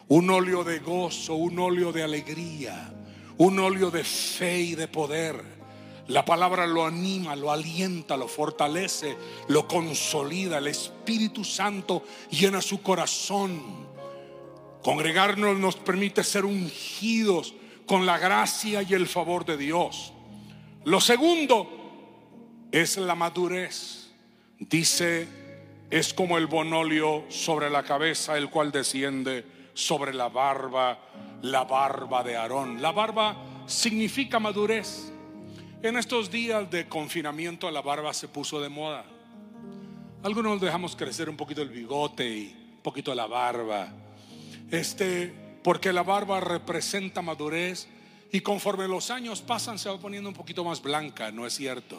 Un 0.08 0.30
óleo 0.30 0.64
de 0.64 0.80
gozo, 0.80 1.36
un 1.36 1.58
óleo 1.60 1.92
de 1.92 2.04
alegría, 2.04 2.94
un 3.38 3.60
óleo 3.60 3.90
de 3.92 4.04
fe 4.04 4.60
y 4.60 4.76
de 4.76 4.88
poder. 4.88 5.59
La 6.10 6.26
palabra 6.26 6.68
lo 6.68 6.86
anima, 6.86 7.36
lo 7.36 7.52
alienta, 7.52 8.18
lo 8.18 8.28
fortalece, 8.28 9.18
lo 9.48 9.68
consolida. 9.68 10.60
El 10.60 10.68
Espíritu 10.68 11.44
Santo 11.44 12.04
llena 12.30 12.62
su 12.62 12.82
corazón 12.82 13.90
Congregarnos 14.84 15.58
nos 15.58 15.76
permite 15.76 16.24
ser 16.24 16.46
ungidos 16.46 17.54
con 17.86 18.06
la 18.06 18.18
gracia 18.18 18.82
y 18.82 18.94
el 18.94 19.08
favor 19.08 19.46
de 19.46 19.58
Dios. 19.58 20.14
Lo 20.86 21.02
segundo 21.02 22.68
es 22.72 22.98
la 22.98 23.16
madurez. 23.16 24.12
Dice, 24.58 25.28
es 25.90 26.14
como 26.14 26.38
el 26.38 26.48
bonolio 26.48 27.26
sobre 27.30 27.70
la 27.70 27.84
cabeza, 27.84 28.38
el 28.38 28.50
cual 28.50 28.72
desciende 28.72 29.46
sobre 29.74 30.14
la 30.14 30.30
barba, 30.30 31.00
la 31.42 31.66
barba 31.66 32.24
de 32.24 32.38
Aarón. 32.38 32.82
La 32.82 32.92
barba 32.92 33.36
significa 33.66 34.40
madurez. 34.40 35.12
En 35.82 35.96
estos 35.96 36.30
días 36.30 36.70
de 36.70 36.90
confinamiento 36.90 37.72
la 37.72 37.82
barba 37.82 38.14
se 38.14 38.28
puso 38.28 38.60
de 38.60 38.68
moda. 38.68 39.06
Algunos 40.24 40.60
dejamos 40.60 40.94
crecer 40.94 41.30
un 41.30 41.38
poquito 41.38 41.62
el 41.62 41.70
bigote 41.70 42.28
y 42.28 42.74
un 42.76 42.82
poquito 42.82 43.16
la 43.16 43.28
barba. 43.28 43.88
Este, 44.70 45.34
porque 45.64 45.94
la 45.94 46.04
barba 46.04 46.42
representa 46.42 47.22
madurez 47.22 47.88
y 48.30 48.42
conforme 48.42 48.90
los 48.90 49.10
años 49.10 49.42
pasan 49.42 49.80
se 49.80 49.90
va 49.90 49.98
poniendo 49.98 50.28
un 50.28 50.36
poquito 50.36 50.66
más 50.66 50.82
blanca, 50.82 51.32
¿no 51.32 51.48
es 51.48 51.54
cierto? 51.54 51.98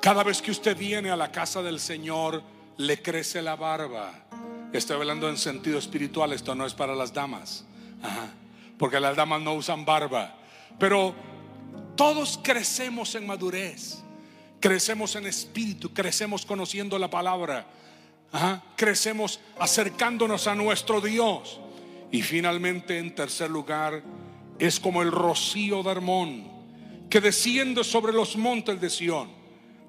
Cada 0.00 0.22
vez 0.22 0.40
que 0.40 0.52
usted 0.52 0.76
viene 0.76 1.10
a 1.10 1.16
la 1.16 1.32
casa 1.32 1.62
del 1.62 1.80
Señor, 1.80 2.44
le 2.76 3.02
crece 3.02 3.42
la 3.42 3.56
barba. 3.56 4.12
Estoy 4.72 4.98
hablando 4.98 5.28
en 5.28 5.36
sentido 5.36 5.80
espiritual, 5.80 6.32
esto 6.32 6.54
no 6.54 6.64
es 6.64 6.74
para 6.74 6.94
las 6.94 7.12
damas, 7.12 7.64
porque 8.78 9.00
las 9.00 9.16
damas 9.16 9.42
no 9.42 9.54
usan 9.54 9.84
barba, 9.84 10.36
pero 10.78 11.33
todos 11.96 12.40
crecemos 12.42 13.14
en 13.14 13.26
madurez, 13.26 14.02
crecemos 14.60 15.14
en 15.16 15.26
espíritu, 15.26 15.92
crecemos 15.92 16.44
conociendo 16.44 16.98
la 16.98 17.08
palabra, 17.08 17.66
crecemos 18.76 19.40
acercándonos 19.58 20.46
a 20.46 20.54
nuestro 20.54 21.00
Dios. 21.00 21.60
Y 22.10 22.22
finalmente, 22.22 22.98
en 22.98 23.14
tercer 23.14 23.50
lugar, 23.50 24.02
es 24.58 24.78
como 24.80 25.02
el 25.02 25.10
rocío 25.10 25.82
de 25.82 25.90
Hermón 25.90 26.54
que 27.10 27.20
desciende 27.20 27.84
sobre 27.84 28.12
los 28.12 28.36
montes 28.36 28.80
de 28.80 28.90
Sión, 28.90 29.30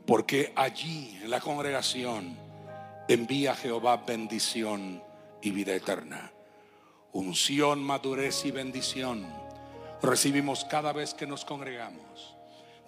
porque 0.06 0.54
allí 0.56 1.18
en 1.24 1.30
la 1.30 1.40
congregación 1.40 2.38
envía 3.08 3.56
Jehová 3.56 3.98
bendición 3.98 5.02
y 5.42 5.52
vida 5.52 5.74
eterna. 5.74 6.32
Unción, 7.14 7.82
madurez 7.82 8.46
y 8.46 8.52
bendición 8.52 9.45
recibimos 10.06 10.66
cada 10.66 10.94
vez 10.94 11.14
que 11.14 11.28
nos 11.28 11.46
congregamos. 11.46 12.36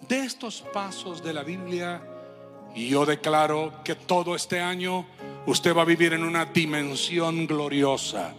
De 0.00 0.20
estos 0.20 0.62
pasos 0.72 1.22
de 1.22 1.32
la 1.32 1.42
Biblia, 1.42 2.02
y 2.74 2.88
yo 2.88 3.04
declaro 3.04 3.82
que 3.84 3.94
todo 3.94 4.36
este 4.36 4.60
año 4.60 5.06
usted 5.46 5.74
va 5.74 5.82
a 5.82 5.86
vivir 5.86 6.12
en 6.12 6.22
una 6.22 6.44
dimensión 6.44 7.46
gloriosa 7.46 8.34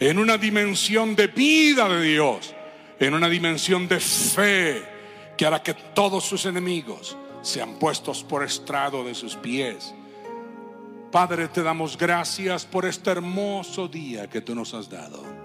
en 0.00 0.18
una 0.18 0.38
dimensión 0.38 1.14
de 1.14 1.26
vida 1.26 1.86
de 1.88 2.02
Dios, 2.02 2.54
en 2.98 3.12
una 3.12 3.28
dimensión 3.28 3.86
de 3.86 4.00
fe 4.00 4.82
que 5.36 5.44
hará 5.44 5.62
que 5.62 5.74
todos 5.74 6.24
sus 6.24 6.46
enemigos 6.46 7.16
sean 7.42 7.78
puestos 7.78 8.24
por 8.24 8.42
estrado 8.42 9.04
de 9.04 9.14
sus 9.14 9.36
pies. 9.36 9.94
Padre, 11.12 11.48
te 11.48 11.62
damos 11.62 11.98
gracias 11.98 12.64
por 12.64 12.86
este 12.86 13.10
hermoso 13.10 13.88
día 13.88 14.28
que 14.28 14.40
tú 14.40 14.54
nos 14.54 14.72
has 14.72 14.88
dado. 14.88 15.39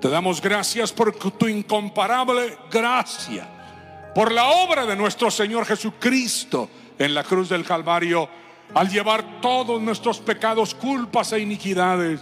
Te 0.00 0.08
damos 0.08 0.40
gracias 0.40 0.92
por 0.92 1.12
tu 1.12 1.46
incomparable 1.46 2.56
gracia, 2.70 3.46
por 4.14 4.32
la 4.32 4.48
obra 4.48 4.86
de 4.86 4.96
nuestro 4.96 5.30
Señor 5.30 5.66
Jesucristo 5.66 6.70
en 6.98 7.12
la 7.12 7.22
cruz 7.22 7.50
del 7.50 7.64
Calvario, 7.64 8.26
al 8.72 8.88
llevar 8.88 9.40
todos 9.42 9.80
nuestros 9.80 10.18
pecados, 10.20 10.74
culpas 10.74 11.32
e 11.32 11.40
iniquidades 11.40 12.20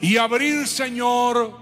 y 0.00 0.18
abrir, 0.18 0.66
Señor, 0.66 1.56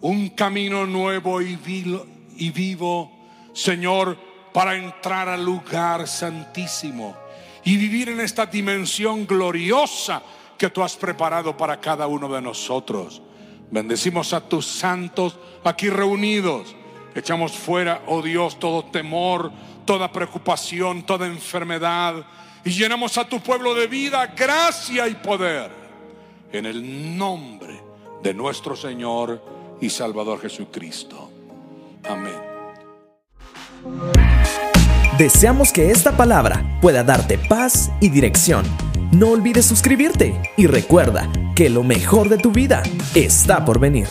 un 0.00 0.30
camino 0.30 0.86
nuevo 0.86 1.42
y 1.42 1.56
vivo, 1.56 3.12
Señor, 3.52 4.16
para 4.54 4.74
entrar 4.74 5.28
al 5.28 5.44
lugar 5.44 6.08
santísimo 6.08 7.14
y 7.64 7.76
vivir 7.76 8.08
en 8.08 8.20
esta 8.20 8.46
dimensión 8.46 9.26
gloriosa 9.26 10.22
que 10.56 10.70
tú 10.70 10.82
has 10.82 10.96
preparado 10.96 11.54
para 11.54 11.78
cada 11.78 12.06
uno 12.06 12.28
de 12.28 12.40
nosotros. 12.40 13.20
Bendecimos 13.70 14.32
a 14.32 14.40
tus 14.40 14.66
santos 14.66 15.36
aquí 15.64 15.90
reunidos. 15.90 16.74
Echamos 17.14 17.52
fuera, 17.52 18.02
oh 18.06 18.22
Dios, 18.22 18.58
todo 18.58 18.84
temor, 18.84 19.50
toda 19.84 20.12
preocupación, 20.12 21.04
toda 21.04 21.26
enfermedad. 21.26 22.24
Y 22.64 22.70
llenamos 22.70 23.18
a 23.18 23.28
tu 23.28 23.40
pueblo 23.40 23.74
de 23.74 23.86
vida, 23.86 24.26
gracia 24.36 25.08
y 25.08 25.14
poder 25.14 25.70
en 26.52 26.66
el 26.66 27.16
nombre 27.16 27.80
de 28.22 28.34
nuestro 28.34 28.76
Señor 28.76 29.42
y 29.80 29.90
Salvador 29.90 30.40
Jesucristo. 30.40 31.30
Amén. 32.08 32.48
Deseamos 35.18 35.72
que 35.72 35.90
esta 35.90 36.16
palabra 36.16 36.78
pueda 36.80 37.02
darte 37.02 37.38
paz 37.38 37.90
y 38.00 38.08
dirección. 38.08 38.64
No 39.12 39.30
olvides 39.30 39.64
suscribirte 39.64 40.38
y 40.58 40.66
recuerda 40.66 41.30
que 41.54 41.70
lo 41.70 41.82
mejor 41.82 42.28
de 42.28 42.36
tu 42.36 42.52
vida 42.52 42.82
está 43.14 43.64
por 43.64 43.80
venir. 43.80 44.06